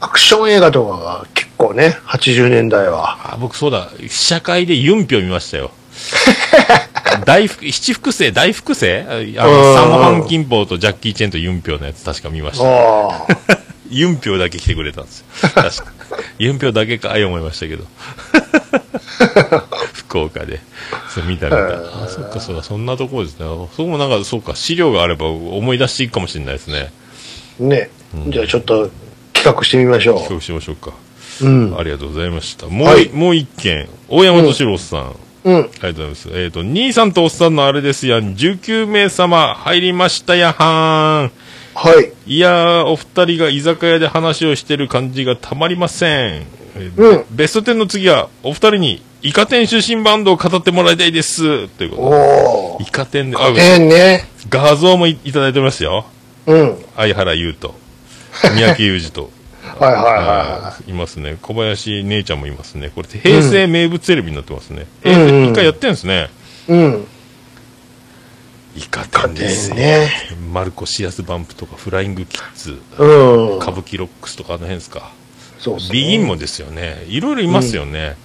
[0.00, 3.34] アクション映画とかが結構ね、80年代は。
[3.34, 5.70] あ僕そうだ、試写会でユンピョ見ましたよ。
[7.24, 8.86] 大福、七福星大福星？
[9.02, 12.64] ああうんの、サモハン金峰とジャッキー・チェンとユンピョのやつ確か見ました。
[12.64, 13.26] ああ。
[13.90, 15.26] ユンピョだけ来てくれたんですよ。
[15.52, 15.84] 確か。
[16.38, 17.84] ユンピョだけかい思いましたけど。
[19.92, 20.60] 福岡で。
[21.12, 21.58] そう、見た見た。
[21.58, 23.46] あ、そっかそっか、そんなところですね。
[23.46, 26.92] そこもなんか、そうか、資料があれば思い出していくかもしれないですね。
[27.58, 27.90] ね。
[28.28, 28.90] じゃあちょっと
[29.32, 30.92] 企画してみましょ企画しましょうか。
[31.40, 31.46] う。
[31.46, 31.76] うん。
[31.78, 32.66] ありがとうございました。
[32.66, 33.88] もう、はいもう一件。
[34.08, 35.00] 大山敏郎さん。
[35.00, 35.14] うん。
[35.44, 36.28] ありがとうございます。
[36.32, 38.34] えっ、と、兄さんとおっさんのあれですやん。
[38.34, 41.50] 19名様入りましたやはーん。
[41.74, 42.12] はい。
[42.26, 46.06] いやー、お二人が居酒屋で話をしてる感じがたまりませ
[46.40, 46.46] ん。
[46.76, 51.68] えーうんベスト10の次は、お二人に、イカ天出身バンドを語ってもらいたいです。
[51.68, 52.78] というこおー。
[52.78, 52.88] とで。
[52.88, 54.28] イカ天で、あ、ええね。
[54.48, 56.06] 画像もいいただいておりますよ。
[56.46, 56.84] うん。
[56.96, 57.74] 相原優と、
[58.42, 59.30] 三宅裕二と。
[59.80, 61.38] はいはいはいいますね。
[61.40, 62.90] 小林姉ちゃんもいますね。
[62.94, 64.86] これ、平成名物テレビになってますね。
[65.04, 66.28] うん平成うん一回やってんですね。
[66.68, 66.72] い。
[66.72, 67.06] うん。
[68.76, 70.08] イカ天ですね
[70.52, 73.04] マルコシアスバンプとか、フライングキッズ、う
[73.54, 73.56] ん。
[73.56, 75.12] 歌舞伎ロックスとかあの辺ですか。
[75.58, 77.02] そうですねビギンもですよね。
[77.08, 78.16] いろいろいますよね。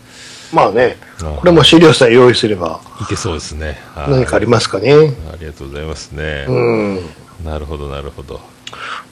[0.54, 3.80] まあねうん、これも資料さえ用意すればいけそうですね。
[3.94, 4.94] はい何かありますかね。
[4.94, 6.46] ありがとうございますね。
[6.48, 7.00] うん。
[7.44, 8.42] なるほど、なるほど。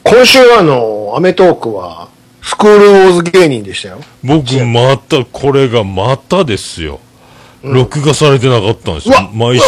[0.04, 2.10] 今週はあの、アメトークは、
[2.44, 4.02] スクールウォーズ芸人でしたよ。
[4.24, 7.00] 僕、また、これがまたですよ。
[7.64, 9.16] 録画されてなかったんですよ。
[9.34, 9.66] 毎週。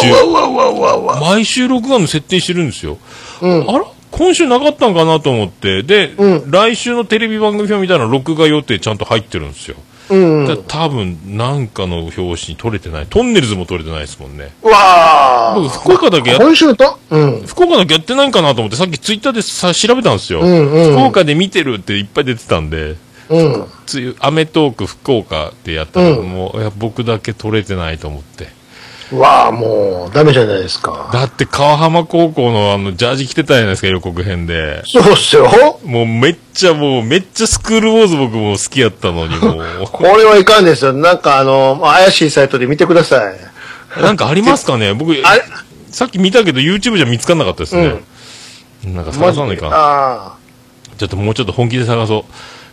[1.21, 2.97] 毎週録画の設定してるんですよ。
[3.41, 3.69] うん。
[3.69, 5.83] あら今週なかったんかなと思って。
[5.83, 9.77] で、うん来週のテレビ番組表見たら録画予定ちゃんと入ってるんですよ。
[10.09, 10.47] うん。
[10.47, 13.07] だ多分、なんかの表紙に撮れてない。
[13.07, 14.51] トンネルズも撮れてないですもんね。
[14.61, 15.69] うわ僕、ー。
[15.69, 16.99] 福岡だけやっ今週と？
[17.09, 17.41] うん。
[17.45, 20.41] 福岡だけやってないんかなと思って、さっきツイッターでさ調べたんですよ。
[20.41, 22.95] うんうん福岡で見てるっていっぱい出てたんで、
[23.29, 23.65] うん。
[23.85, 28.47] ついアメトーク福岡でやったら、うんもう、いや、僕だけ撮れてないと思って。
[29.11, 31.09] うわー、もう、ダメじゃないですか。
[31.13, 34.81] だって、川浜高校のあの、ジャージ着てたじゃないですか、予告編で。
[34.85, 35.47] そうっすよ。
[35.85, 40.93] もうめっちゃもう、めっちゃスクールウォーズ僕も好きやったのに、も これはいかんですよ。
[40.93, 43.35] なんかあの、まあ怪しいサイトで見てください。
[43.99, 44.01] う。
[44.01, 44.93] なんかありますかね？
[44.93, 45.43] 僕、あれ？
[45.91, 47.95] さっき見たけど YouTube じゃ見つかんなかったですね。
[48.85, 48.95] うん。
[48.95, 49.71] なんか探さないかな。
[49.75, 50.33] あ
[50.97, 52.23] ちょっともうちょっと本気で探そう。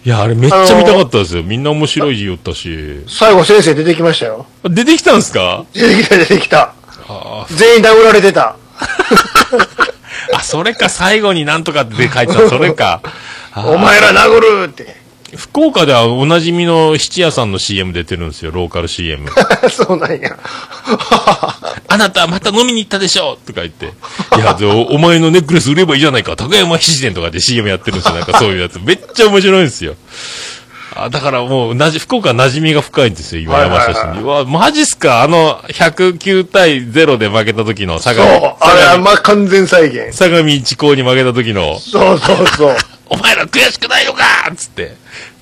[0.04, 1.42] いや、あれめっちゃ見たかったですよ。
[1.44, 3.10] みんな面白い言ったしあ。。
[3.10, 4.46] 最後先生出てきましたよ。
[4.64, 5.64] 出てきたんすか？
[5.72, 6.74] 出てきた出てきた。
[7.08, 8.56] あ全員殴られてた。
[8.78, 9.86] ー
[10.34, 13.00] あ、それか、最後になんとかって書いてた、それか。
[13.54, 15.01] お前ら殴るって。
[15.36, 19.26] 福岡ではおなじみの七屋さんの CM 出てるんですよ、ローカル CM。
[19.70, 20.36] そうなんや。
[21.88, 23.86] あなたまた飲みに行ったでしょとか言って。
[23.86, 23.90] い
[24.38, 24.56] や、
[24.88, 26.36] お前のネックレス売ればいいじゃないか。
[26.36, 28.14] 高山七伝とかで CM やってるんですよ。
[28.14, 28.78] なんかそういうやつ。
[28.78, 29.94] めっちゃ面白いんですよ。
[30.94, 33.98] あだからもう、なじ、福岡は馴染みが深いんですよ、今山下市に。
[33.98, 35.22] はいはいはいうわ、マジっすか？
[35.22, 38.56] あの、109対0で負けた時の相そう模、。
[38.60, 40.16] あれはまあ完全再現。
[40.16, 42.76] 相模一高に負けた時の、そうそうそう。
[43.10, 44.24] お前ら悔しくないのか
[44.56, 44.96] つって、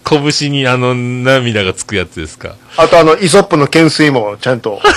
[0.05, 2.55] 拳にあの涙がつくやつですか。
[2.77, 4.81] あとあの、イソップの懸垂もちゃんと。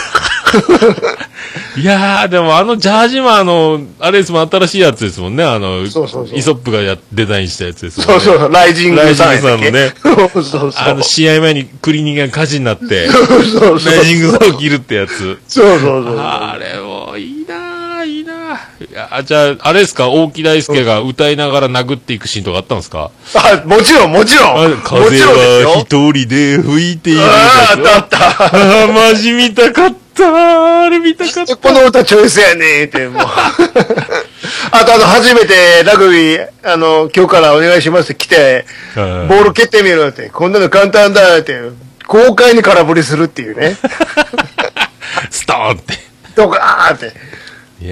[1.76, 5.44] いやー、でもあのジャージもあの、あれですもん、新しいやつですもんね。
[5.44, 8.14] あの、そうそうそうイソップがやデザインしたやつですもんね。
[8.14, 10.72] そうそうそう、ライジングさんライジング そうそうそう。
[10.76, 13.96] あの、試合前にクリーニングが火事になって、 そうそうそう。
[13.96, 15.40] ライジングが起きるってやつ。
[15.48, 16.20] そうそうそう。
[16.20, 18.92] あれも、いいなー、いいなー。
[18.92, 23.10] いや、じゃあ、あれですか、大木大輔が歌いながら殴っていくシーンとかあったんですか？
[23.36, 24.78] あ、もちろん、もちろん。
[24.84, 25.76] 風はよ。
[25.80, 28.46] 一人で吹いているああ、あったあった。
[28.46, 30.86] ああ、マジ見たかったー。
[30.86, 31.58] あれ見たかった。
[31.58, 33.24] この歌チョイスやねーって、もう。
[34.72, 41.60] あと、あの、初めてラグビー、あの、今日からお願いしますって来て、はいボール蹴ってみろって、こんなの簡単だって、
[42.08, 43.78] 豪快に空振りするっていうね。
[45.32, 45.98] ストーンって。
[46.36, 47.34] とか、ーって。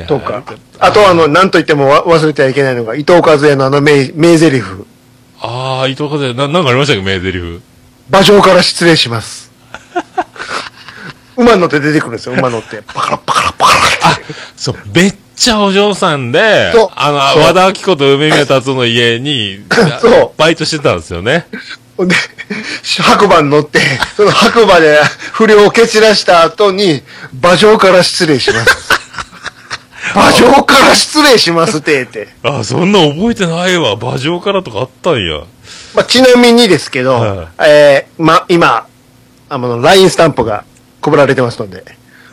[0.07, 0.43] とか。
[0.79, 4.63] あと、あの、なんと言ってもわ忘れてはいけないのが、伊藤和也のあの名、名台詞。
[5.41, 7.61] ああ、伊藤和也、な、なんかありましたっけ、名台詞。
[8.09, 9.51] 馬上から失礼します。
[11.37, 12.81] 馬乗って出てくるんですよ、馬乗って。
[12.93, 13.73] パカラパカラパカ
[14.09, 14.23] ラって。
[14.55, 19.63] そう、めっちゃお嬢さんでそう、あの、和田アキ子と梅宮達夫の家に、
[20.01, 21.47] そうバイトしてたんですよね。
[21.97, 22.15] ほんで、
[22.83, 23.79] 白馬に乗って、
[24.15, 24.99] その白馬で
[25.33, 27.03] 不良を蹴散らした後に、
[27.41, 29.01] 馬上から失礼します。
[30.13, 32.27] 馬上から失礼しますって言って。
[32.43, 33.93] あ、そんな覚えてないわ。
[33.93, 35.41] 馬上からとかあったんや。
[35.93, 38.85] まあ、ちなみにですけど、はいえー、ま、今、
[39.49, 40.65] あの、LINE スタンプが
[41.01, 41.83] 配られてますので、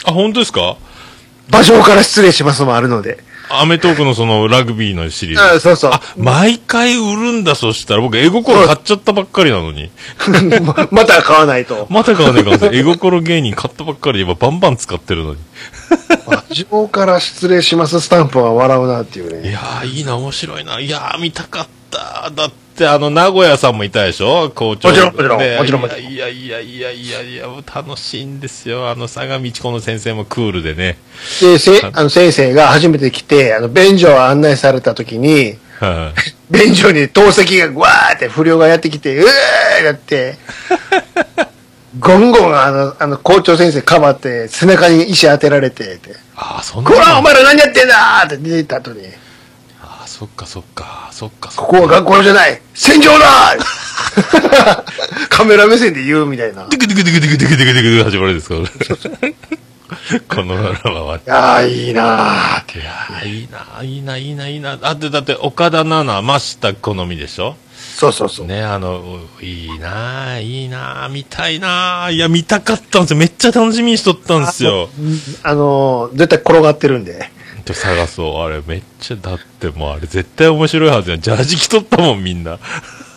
[0.05, 0.77] あ、本当ですか？
[1.51, 3.19] 馬上から失礼しますもあるので。
[3.51, 5.43] アメトークのそのラグビーのシリーズ。
[5.43, 5.91] あそうそう。
[5.95, 8.03] あ、毎回売るんだ、そしたら。
[8.03, 9.91] 僕、絵心買っちゃったばっかりなのに。
[10.91, 11.87] また買わないと。
[11.91, 12.79] また買わねえかもしれない。
[12.81, 15.39] 絵心芸人買ったばっかりで今バンバン使ってるのに。
[16.27, 19.49] 馬上から失礼しますスタンプは笑うなっていうね。
[19.49, 20.81] いやー、いいな、面白いな。
[20.81, 22.31] いやー、見たかった。
[22.35, 24.51] だって、あの、名古屋さんもいたでしょ？
[24.55, 24.89] 校長。
[24.91, 28.89] もちろんもちろんねもちろんもちろんいやいやいやいやいや、楽しいんですよ。
[28.91, 30.99] あの、相模一子の先生もクールでね。
[31.41, 36.13] で、せ、あの、先生が初めて来て、あの、便所を案内された時に、は
[36.51, 36.55] い。
[36.67, 40.37] 便所に透析がぐわーって不良がやってきて、うーやって、
[41.99, 47.03] ゴンゴンあの、あの、校長先生かばって、背中に石当てられて、って、ああ、そんなこの。
[47.03, 49.07] らお前ら何やってんだーって出てった後に、
[49.83, 51.79] ああ、そっかそっか、そっかそっこか。
[51.79, 56.65] こは学校じゃない戦場だーカメラ目線で言うみたいな。
[56.65, 58.61] いテクテクテクテクテクテクテク始まるんですから。
[60.29, 61.21] このドラマは。
[61.25, 62.79] やー、いいなーって。
[62.79, 64.79] いやーいいな、いいな、いいな、いいな。
[64.83, 67.57] あって、だって、岡田奈々、真下好みでしょ
[67.99, 68.47] そうそうそう。
[68.47, 73.17] ね、あの、いいなあいいなあ見たいなあいや、見たかったんですよ。
[73.17, 74.89] めっちゃ楽しみにしとったんですよ。
[75.43, 77.29] あのー、絶対転がってるんで。
[77.65, 78.45] ちょ探そう。
[78.45, 81.21] あれ、めっちゃ、だってもう、あれ、絶対面白いはずやん。
[81.21, 82.61] ジャージ着とったもん、みんな。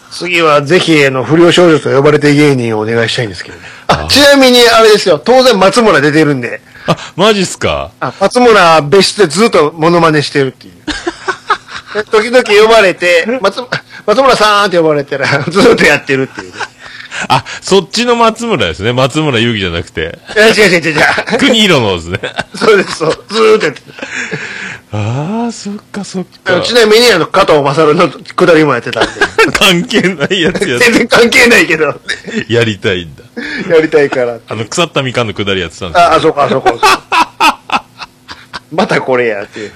[0.10, 3.64] 次はぜひ、あの、不良少女と呼ばれて芸人をお願いしたいんですけどね。
[3.86, 7.92] あ、ちなみにあれですよ、当然松村出てるんで、あ、マジっすか？
[8.00, 10.74] あ、松村別室でずっとモノマネしてるっていう。
[11.94, 13.62] で時々呼ばれて、松、
[14.06, 16.54] 松村さんって呼ばれたら、 ずっとやってるっていうね。
[17.28, 18.94] あ、そっちの松村ですね。
[18.94, 20.20] 松村遊戯じゃなくて。
[20.36, 21.02] いや、違う違う違う違
[21.36, 21.40] う。
[21.40, 22.20] 国色のですね。
[22.56, 23.26] そうです、そう。
[23.30, 23.86] ずーっとやってる。
[24.94, 26.60] ああ、そっかそっか。
[26.62, 29.10] ちなみに、あの、加藤勝の下りもやってたんで。
[29.58, 32.02] 関係ないやつや全然関係ないけど、
[32.50, 33.24] やりたいんだ。
[33.74, 34.40] やりたいから。
[34.48, 36.80] あの、腐ったみかんのくだりやってたんですよあ、あそこ、あそこ。
[38.72, 39.72] またこれやって。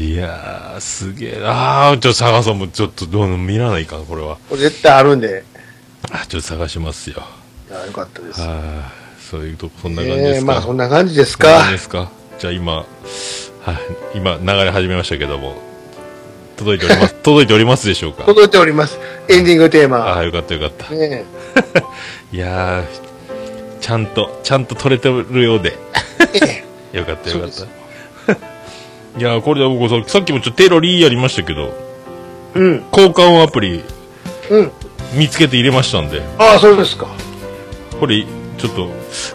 [0.00, 1.40] いやー、すげえ。
[1.44, 2.54] あー、ちょっと探そう。
[2.54, 4.36] もうちょっとどう見らないかん、これは。
[4.50, 5.42] これ絶対あるんで。
[6.10, 7.22] あ、ちょっと探しますよ。
[7.70, 8.42] いや、よかったです。
[8.42, 10.36] あーそういうとこ、そんな感じですか？
[10.36, 11.70] ええまあそんな感じですか？
[11.70, 12.10] ですか？
[12.38, 12.86] じゃあ今、はい、
[14.14, 15.56] 今、流れ始めましたけども、
[16.56, 18.24] 届いております、 届いておりますでしょうか？
[18.24, 19.00] 届いております。
[19.28, 19.96] エンディングテーマ。
[19.98, 20.92] ああ、よかったよかった。
[20.94, 21.24] ね
[22.32, 22.84] いやー、
[23.80, 25.76] ちゃんと、ちゃんと取れてるようで。
[26.34, 26.62] え
[26.92, 27.85] えよかったよかっそうた。
[29.18, 31.72] いや、これで僕さ、さっきもちょっとテロリーやりましたけど、
[32.54, 32.84] うん。
[32.92, 33.82] 交換音アプリ
[34.50, 34.72] うん。
[35.14, 37.06] 見つけて入れましたんで、ああ、そうですか。
[37.98, 38.24] これ、
[38.58, 38.90] ちょっと、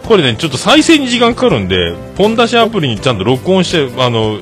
[0.06, 4.38] これね、ちょっと再生に時間かかるんで、ポン出しアプリにちゃんと録音して、あの、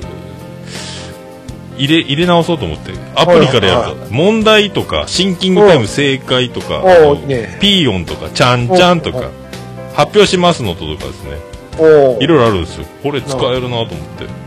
[1.77, 6.83] 入れ、入れ直そうと思って、アプリからやるはいと、問題とか、シンキングタイム正解とか、
[7.59, 9.29] ピー音とか、ちゃんちゃんとおか、
[9.95, 11.37] 発表しますのととかですね、
[11.79, 12.21] おお。
[12.21, 12.85] いろいろあるんですよ。
[13.01, 14.40] これ使えるなと思って、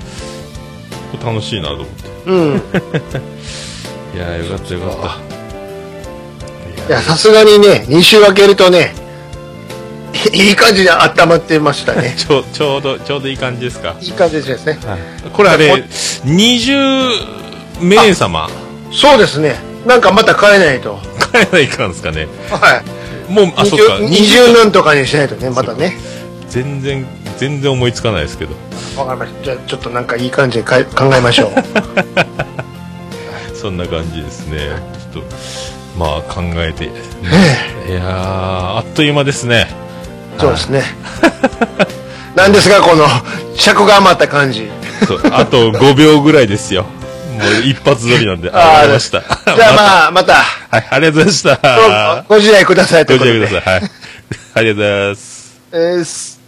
[1.16, 1.92] これ楽しいなと思って。
[2.26, 2.54] うん。
[4.14, 4.90] いやー、よかったよかっ
[6.88, 6.94] た。
[6.94, 8.94] いや、さすがにね、2週分けるとね、
[10.32, 12.14] いい感じで温まってましたね。
[12.18, 14.78] ちょちょうどちょうどいい感じですかいい感じですね。
[15.32, 15.84] これあれ
[16.24, 17.18] 20
[17.80, 18.48] 名様？
[18.92, 19.56] そうですね。
[19.86, 20.98] なんかまた変えないと。
[21.32, 22.82] 変えないかんですかねは
[23.28, 23.32] い。
[23.32, 25.96] もうあそっか二重なんとかにしないとね、またね。
[26.48, 27.04] 全然
[27.38, 28.54] 全然思いつかないですけど。
[28.96, 29.44] わかりました。
[29.44, 31.50] じゃあちょっとなんかいい感じでかい考えましょう。
[33.56, 34.58] そんな感じですね。
[35.12, 35.28] ちょっと
[35.98, 36.84] まあ考えて。
[36.84, 36.88] い
[37.92, 39.68] やーあっという間ですね。
[40.38, 40.82] そうですね。
[42.34, 43.06] なんですが、この、
[43.56, 44.68] 尺が余った感じ。
[45.06, 46.82] そうあと5秒ぐらいですよ。
[46.82, 46.88] も
[47.62, 48.50] う一発撮りなんで。
[48.50, 49.20] ありました。
[49.20, 52.24] じゃあ まあ、また、はいありがとうございました。
[52.28, 53.24] ごご自愛くださいとご。
[53.24, 53.74] 自愛ください。
[53.74, 53.90] はい。
[54.54, 55.60] ありがとうございます。
[55.72, 56.43] えーす